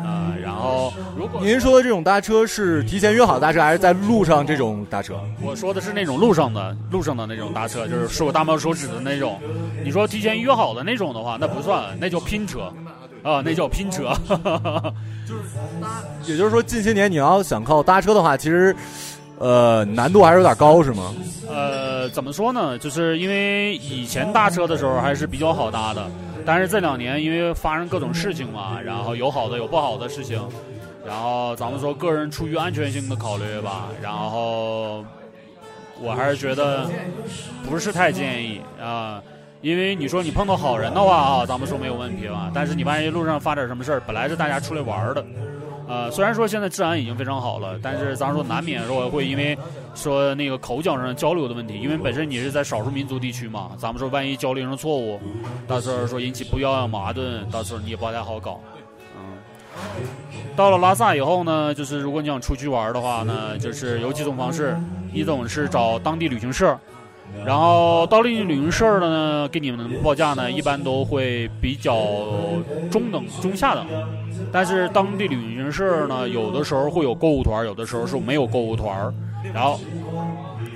[0.04, 5.20] 啊、然后如果您说的这种搭车是提前约好搭车，还是在路上这种搭车？
[5.42, 9.39] 我说的是那种路上的路上的那种搭车，就是竖个大拇手指的那种。
[9.84, 12.74] 你说提前约好的那种的话，那不算，那叫拼车，
[13.24, 14.12] 啊，那叫拼车。
[15.28, 15.44] 就是
[15.80, 18.76] 搭也就是说，近些年你要想靠搭车的话，其实，
[19.38, 21.13] 呃，难度还是有点高，是吗？
[21.49, 22.77] 呃，怎么说呢？
[22.77, 26.07] 就是因为以前搭车的时候还是比较好搭的，
[26.45, 30.41] 但是这两年因为发生各种事情嘛，然后有好的有不好的事情，
[31.05, 35.03] 然后咱们说个人出于安全性的考虑吧，然后
[35.99, 36.89] 我还是觉得
[37.67, 39.21] 不是太建议啊。
[39.61, 42.49] 因为你说你碰到好人的话啊，咱们说没有问题吧。
[42.51, 45.23] 但是你万一路上发点什么事儿，本来是大家出来玩的，
[45.92, 49.58] 呃，虽然说现在治安已经非常好了，但是咱说难免说会因为
[49.94, 55.20] 说那个口角上交流的问题，因为本身你是在少数民族地区嘛，咱们说万一交流上错误，
[55.68, 58.62] 到时候说引起不必要的矛盾，到时候你也不太好搞。
[59.18, 59.38] 嗯，
[60.56, 64.74] 到了拉萨以后呢，就是如果你想出去玩的话呢，就是有几种方式，
[65.12, 66.80] 一种是找当地旅行社。
[67.45, 71.93] 然后当地旅行社的呢，给你们报价呢，一般都会比较
[72.91, 73.86] 中等、中下等。
[74.51, 79.11] 但是当地旅行社呢，有的时候会有购物团，有的时候是没有购物团。
[79.53, 79.79] 然后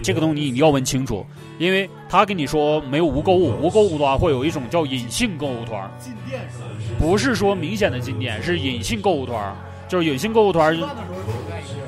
[0.01, 1.23] 这个东西你要问清楚，
[1.59, 6.65] 因为他跟你说没有无购物，无购物的话会有一种叫隐性购物团，进店是吧？
[6.99, 9.55] 不是说明显的进店，是隐性购物团，
[9.87, 10.75] 就是隐性购物团。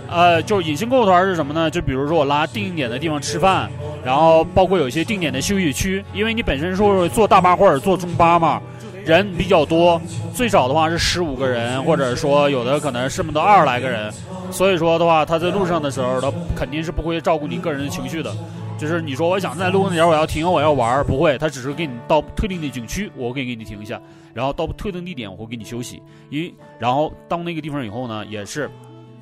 [0.09, 1.69] 呃，就是隐性购物团是什么呢？
[1.69, 3.69] 就比如说我拉定点的地方吃饭，
[4.07, 8.61] 然后包括有一些定点的休息区，因为你本身说坐大巴或者坐中巴嘛，
[9.03, 10.01] 人比较多，
[10.33, 14.09] 最少的话是十五个人，或者说有的可能是不到二十来个人，
[14.49, 18.33] 所以说的话，他在路上的时候，他肯定是不会照顾你个人的情绪的。
[18.77, 23.99] 就是你说我想在路上点我要停，我要玩，不会，他只是给你到特定的景区，我可以给你停一下，
[24.33, 26.49] 然后到特定地点我会给你休息，因
[26.79, 28.69] 然后到那个地方以后呢，也是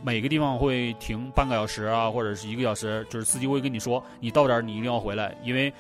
[0.05, 5.73] 每个地方会停半个小时啊，或者是一个小时，就是司机会跟你说，你到点儿你一定要回来，因为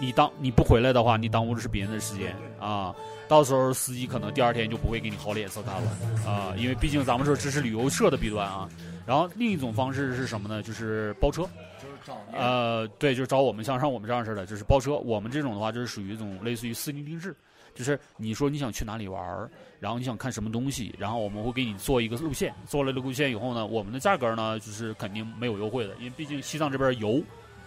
[0.00, 2.92] 你当你不回来的话，你耽误的是别人的时间啊。
[3.28, 8.68] 到时候司机可能第二天就不会给你好脸色看了啊，因为毕竟咱们说这是旅游社的弊端啊。
[9.06, 10.60] 然后另一种方式是什么呢？
[10.64, 11.42] 就是包车。
[11.80, 12.18] 就是找。
[12.32, 14.96] 呃，对，就是找我们像像我们这样似的，就是包车。
[14.96, 17.34] 我们这种的话，就是属于一种类似于私人定制，
[17.74, 22.54] 就是你说你想去哪里玩儿，然后你想看什么东西，然后我们会给你做一个路线。
[22.66, 27.22] 做了这路线以后呢，我们的价格呢，就是肯定没有优惠的，因为毕竟西藏这边油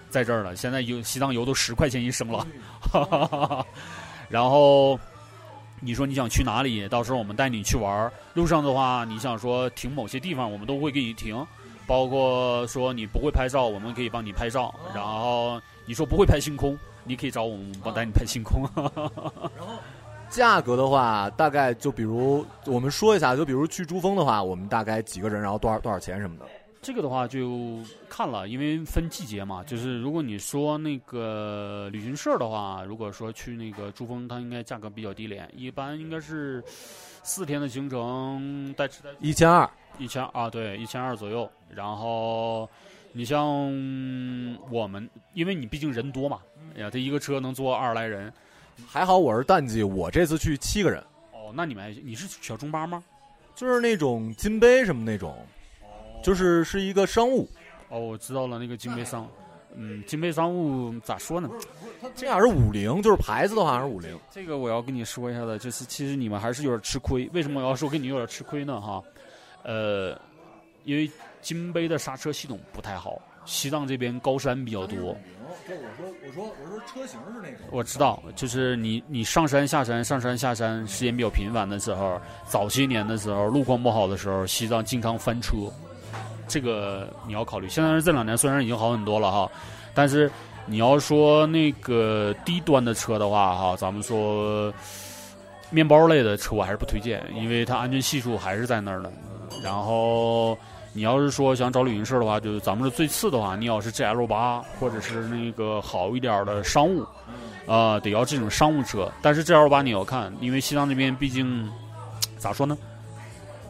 [0.09, 2.45] 在这儿了，现在油西藏油都十块钱一升了。
[4.29, 4.99] 然后
[5.79, 8.11] 你说你想去哪里，到时候我们带你去玩儿。
[8.33, 11.45] 路上的话，你想说停某些地方，我们都会给你停。
[11.85, 14.73] 包括说你不会拍照，我们可以帮你拍照。
[14.95, 18.63] 然后你说不会拍星空，你可以找我们帮带你拍星空。
[20.33, 26.45] 价格的话，大概就比如我们说一下，就比如去珠峰的话，我们大概几个人，然后多少多少钱什么的。
[26.81, 27.77] 这个的话就
[28.09, 29.63] 看了，因为分季节嘛。
[29.63, 36.63] 就是如果你说那个旅行社的话，如果说去那个珠峰，它应该价格比较低廉，一般应该是
[37.21, 39.69] 四天的行程，带吃带一千二，
[39.99, 41.47] 一千啊，对，一千二左右。
[41.69, 42.67] 然后
[43.11, 43.45] 你像
[44.71, 46.39] 我们，因为你毕竟人多嘛，
[46.75, 48.33] 哎呀，这一个车能坐二十来人。
[48.87, 51.01] 还好我是淡季，我这次去七个人，
[51.31, 53.03] 哦，那你们还你是小中巴吗？
[53.55, 55.35] 就是那种金杯什么那种，
[56.23, 57.47] 就是是一个商务。
[57.89, 59.29] 哦，我知道了，那个金杯商，
[59.75, 61.49] 嗯，金杯商务咋说呢？
[62.15, 64.19] 这样是五菱，就是牌子的话还是五菱。
[64.31, 67.29] 这个我要跟你说一下的，就是其实你们还是有点吃亏。
[67.33, 68.81] 为什么我要说跟你有点吃亏呢？
[68.81, 69.03] 哈，
[69.63, 70.19] 呃，
[70.83, 71.09] 因为
[71.41, 75.15] 金杯的刹车系统不太好，西藏这边高山比较多。
[75.65, 77.59] 对，我说我说我说车型是那种。
[77.71, 85.55] 我知道，就是你你上山下山上山下山时间比较频繁的时候，早些年的时候路况不好的时候，西藏经常翻车，
[86.47, 87.69] 这个你要考虑。
[87.69, 89.49] 现在这两年虽然已经好很多了哈，
[89.93, 90.29] 但是
[90.65, 94.73] 你要说那个低端的车的话哈，咱们说
[95.69, 99.11] 面包类的车我还是不推荐，因为它安全系数还是在那儿的。
[99.63, 100.57] 然后。
[100.95, 107.03] 你要是说想找旅行社的话，就是咱们这最次的话，你要是 G L 八或者是那个好一点的商务，
[107.65, 109.11] 啊，得要这种商务车。
[109.21, 111.67] 但是 G L 八你要看，因为西藏这边毕竟
[112.37, 112.77] 咋说呢，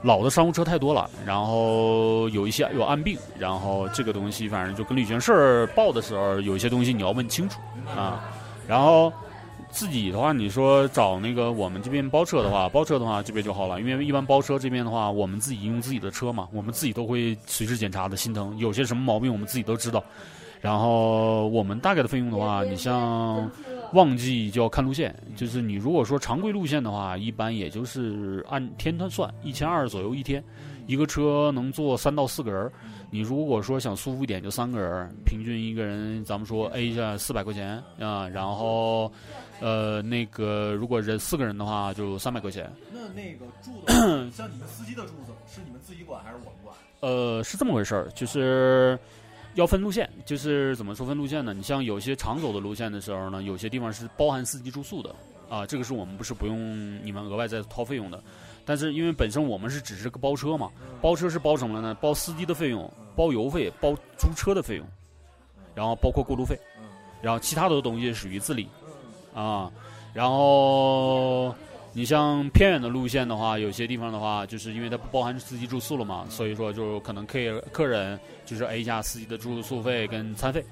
[0.02, 7.60] 老的商务车太多了，然后有一些有暗病，然后这个东西反正就跟旅行社报的时候，有一些东西你要问清楚
[7.96, 8.22] 啊，
[8.68, 9.12] 然后。
[9.74, 20.04] 自己的话，你说找那个我们这边包车的话，包车的话这边就好了，因为一般包车这边的话，我们自己用自己的车嘛，我们自己都会随时检查的，心疼有些什么毛病我们自己都知道。
[20.62, 23.52] 然后我们大概的费用的话，你像
[23.94, 30.42] 旺季就要看路线，就是你如果说常规路线的话，一般也就是按天算算，一千二左右一天，
[30.86, 32.72] 一个车能坐三到四个人。
[33.10, 39.12] 你如果说想舒服一点，就三个人，平均一个人咱们说 A 一下四百块钱啊，然后。
[39.60, 42.70] 呃，那个如果人四个人的话，就三百块钱。
[42.92, 43.94] 那那个住的，
[44.32, 46.76] 像你们司机的住子，是你们自己管还是我们管？
[47.00, 48.98] 呃，是这么回事儿，就是
[49.56, 51.54] 要分路线，就是怎么说分路线呢？
[51.54, 55.16] 你像有些常走的路线的时候呢，有些地方是包含司机住宿的
[55.50, 58.22] 啊，这个是我们不是不用你们额外再掏费用的。
[58.66, 61.94] 但是因为本身我们是只是个包车嘛，包车是包什么呢？
[61.96, 64.88] 包司机的费用，包油费，包租车的费用，
[65.76, 66.58] 然后包括过路费，
[67.22, 68.70] 然后其他的东西属于自理。
[69.34, 69.72] 啊，
[70.14, 71.54] 然后
[71.92, 77.40] 你像偏远的路线的话，有些地方的话，就是因为它不包含司机住宿了嘛，所以说就可能客
[77.72, 80.64] 客人就是 A 一下司机的住宿费跟餐费，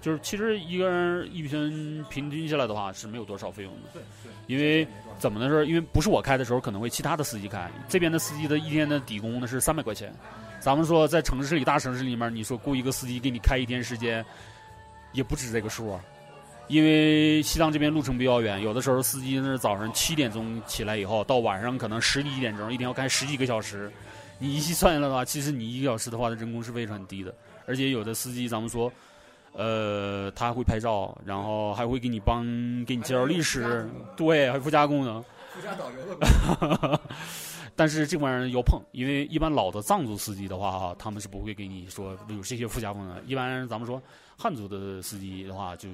[0.00, 4.00] 就是其实一个人一天平均下来的话是没有多少费用的。
[4.46, 4.86] 因为
[5.18, 10.12] 怎么的说，因为不是我开的时候，可能会其他的司机开，这边的司机的一天的底工呢是三百块钱。
[10.58, 14.24] 咱们说在城市里大城市里面，你说雇一个司机给你开一天时间，
[15.12, 16.00] 也不止这个数啊。
[16.70, 23.90] 因为西藏这边路程比较远，有的时候司机是早上七点钟起来以后，到晚上可能十一点钟，一天要开十几个小时。
[24.38, 27.34] 你一计算下来的话，其实你一个小时的话，的人工是非常低的。
[27.66, 28.90] 而且有的司机，咱们说，
[29.52, 32.44] 呃，他会拍照，然后还会给你帮
[32.84, 35.20] 给你介绍历史，对，还有附加功能。
[35.20, 37.00] 附加导游的。
[37.76, 43.26] 但是这玩意儿要碰，因为一般老的藏族司机的话，哈，他们是不会给你说有这些附加功能。
[43.26, 44.00] 一般咱们说。
[44.42, 45.86] 汉族的司机的话，就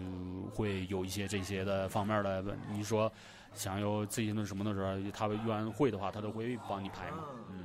[0.55, 2.45] 会有一些这些的方面的。
[2.72, 3.11] 你说
[3.55, 7.24] 想要这些那什么的时候，他一般会的话，他都会帮你排嘛。
[7.51, 7.64] 嗯。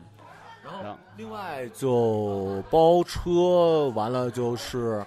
[0.63, 5.05] 然后另外就包车完了就是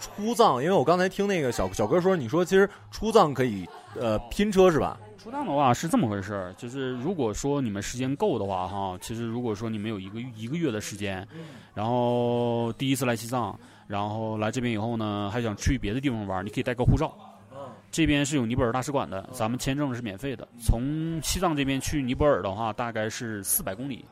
[0.00, 4.98] 出藏，因为我刚才听那个小小哥说，你说其实出藏可以呃拼车是吧？
[5.22, 11.24] 出藏的话是这么回事儿，就是如果说你们时间够的话，哈，其实如果说你们有一个一个月的时间，
[11.74, 13.56] 然后第一次来西藏。
[13.86, 17.14] 然后来这边以后呢，还想去别的地方玩，你可以带个护照。
[17.92, 20.48] 这边是有尼泊尔大使馆的，咱们签证是免费的。
[20.58, 24.04] 从西藏这边去尼泊尔的话，大概是四百公里，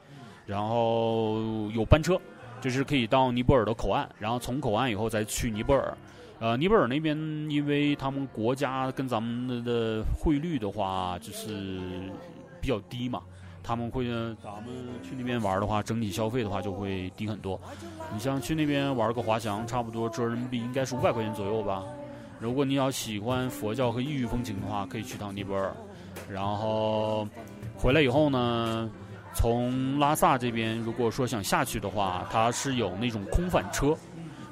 [0.46, 1.40] 然后
[1.74, 2.16] 有班车，
[2.61, 5.92] 就是可以到尼泊尔的口岸，然后从口岸以后再去尼泊尔。
[6.41, 7.16] 呃，尼泊尔那边
[7.51, 11.78] 因为他们国家跟咱们的汇率的话，就是
[12.62, 13.20] 比较低嘛。
[13.62, 14.07] 他们会，
[14.43, 17.61] 咱们去那边玩的话，整体消费的话就会低很多。
[18.11, 21.84] 你像去那边玩个滑翔，差不多折人民币应该是五百块钱左右吧。
[22.38, 25.76] 如果你要喜欢佛教和异域风情的话，可以去趟尼泊尔。
[26.26, 27.28] 然后
[27.76, 28.91] 回来以后呢，
[29.34, 33.95] 从拉萨这边，如果说想下去的话，它是有那种空返车。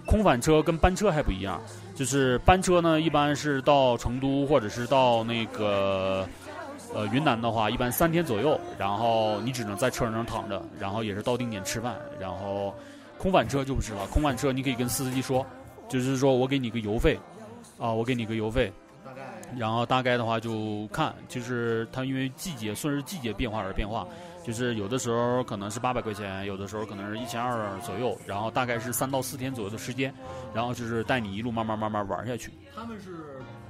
[0.07, 1.61] 空返车跟班车还不一样，
[1.99, 6.26] 就是班车呢，一般是到成都或者是到那个。
[6.94, 12.74] 呃，云南的话，一般三天左右，然后你只能在车上躺着，然后也是到定点吃饭，然后
[13.18, 15.44] 空返车就不是了，空返车你可以跟司机说，
[15.86, 17.20] 就是说我给你个油费，
[17.78, 18.72] 啊，我给你个油费，
[19.55, 24.09] 然后大概的话就看，就是它因为季节顺着季节变化而变化，
[24.49, 30.11] 就是有的时候可能是八百块钱，有的时候可能是一千二左右，然后大概是三到四天左右的时间，
[30.55, 32.51] 然后就是带你一路慢慢慢慢玩下去。
[32.74, 33.11] 他们是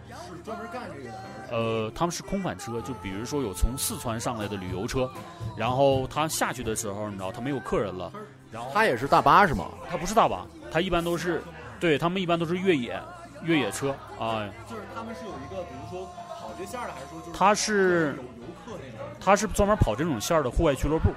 [0.06, 1.18] 是专门干这个的，
[1.50, 5.10] 呃，他们是空返车，就比如说有从四川上来的旅游车，
[5.56, 8.12] 然后他下去的时候，你知道他没有客人了，
[8.52, 9.70] 然后他也是大巴是吗？
[9.90, 11.42] 他不是大巴，他一般都是，
[11.80, 12.96] 对他们一般都是越野
[13.42, 16.08] 越野车啊、就是他们是有一个，比如说
[16.48, 21.10] 跑这线的，还是说就是他是有游客那种他是专门跑这种线儿的户外俱乐部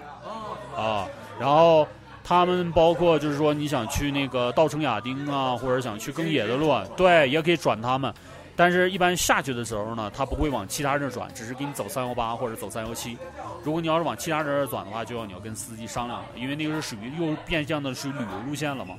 [0.76, 0.84] 啊？
[0.84, 1.08] 啊，
[1.40, 1.88] 然后
[2.22, 8.14] 他们包括就是说你想去那个稻城亚丁啊，或者想去更野的路啊，对，也可以转他们。
[8.54, 13.18] 但是，一般下去的时候呢，他不会往其他地儿转，只是给你走三幺八或者走三幺七。
[13.64, 18.96] 如果你要是往其他地儿转的话，就要你要跟司机商量了，因为那个是属于又变相的属于旅游路线了嘛。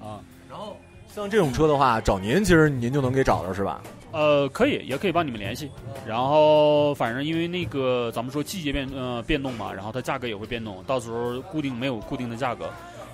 [0.00, 0.18] 啊，
[0.48, 0.76] 然后
[1.14, 3.80] 像这种车的话，找您其实您就能给找着是吧？
[4.16, 5.70] 呃，可以，也可以帮你们联系。
[6.06, 12.70] 然后，反正因为那个咱们说季节变呃变动嘛，然后它价格也会变动，到时候固定没有固定的价格，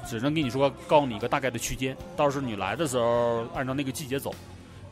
[0.07, 4.33] 只能跟你说告诉你一个大概的区间，到时候你来的时候按照那个季节走，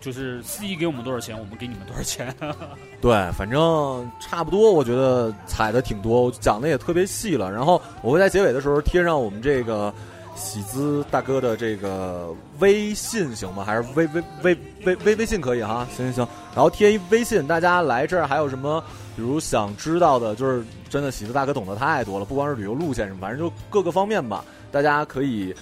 [0.00, 2.34] 就是司机给我们多少钱，我们给你们多少钱。
[3.00, 7.52] 对，反正差不多，我觉得踩的挺多，我讲的也特别细了。
[7.52, 9.94] 然后我会在结尾的时候贴上我们这个
[10.34, 13.64] 喜滋大哥的这个微信行吗？
[13.64, 15.86] 还是微微微微微微信可以哈？
[15.96, 18.82] 行行行，然后贴一微信，大家来这儿还有什么，
[19.16, 25.54] 比如想知道的，就是真的喜子大哥懂得太多了，不光是旅游路线什么，反正就各个方面吧，大家可以。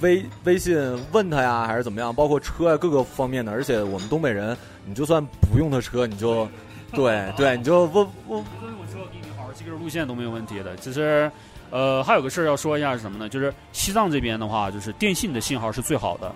[0.00, 0.76] 微微信
[1.12, 2.12] 问他呀，还是怎么样？
[2.12, 3.52] 包括车呀，各个方面的。
[3.52, 6.48] 而且我们东北人，你就算不用他车，你就
[6.92, 10.74] 对对，你就问问我说给你好好记个路线都没有问题的。
[10.76, 11.30] 只是，
[11.74, 13.28] 呃，还有个事儿要说一下是什么呢？
[13.28, 16.32] 就是西藏这边的话，就是电信的信号是最好的，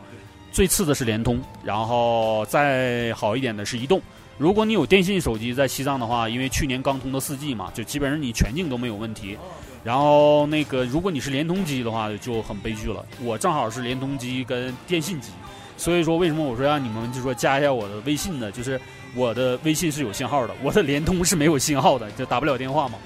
[0.51, 4.03] 最次的是联通，然后再好一点的是移动。
[4.37, 9.39] 如果你有电信手机在西藏的话，因为去年刚通的四 G 嘛，就基本上你全境都没有问题。
[9.85, 13.07] 然后那个，如果你是联通机的话，就很悲剧了。
[13.23, 15.31] 我正好是联通机跟电信机，
[15.77, 18.51] 所以说为什么我说让你们就说加一下我的微信呢？
[18.51, 18.81] 就是
[19.15, 22.99] 我的微信是有信号的，我的联通是没有信号的，就打不了电话嘛。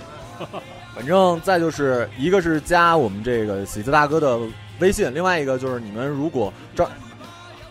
[0.94, 4.38] 反正再就是一个是加我们这个喜字大哥的
[4.78, 6.88] 微信，另外一个就是你们如果这，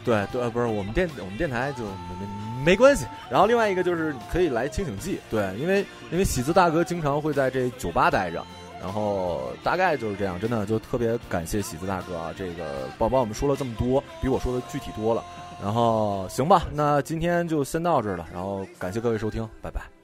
[0.04, 3.06] 对对，不是我们电我们电台就没没关系。
[3.30, 8.44] 然后另外一个就是可以来清醒记，对，因为因为喜字大哥经常会在这酒吧待着。
[8.82, 15.24] 然后大概就是这样，真的就特别感谢喜字大哥啊，这个帮帮我们说了这么多，比我说的具体多了。
[15.62, 18.26] 然后行吧，那今天就先到这儿了。
[18.34, 20.01] 然后感谢各位收听，拜拜。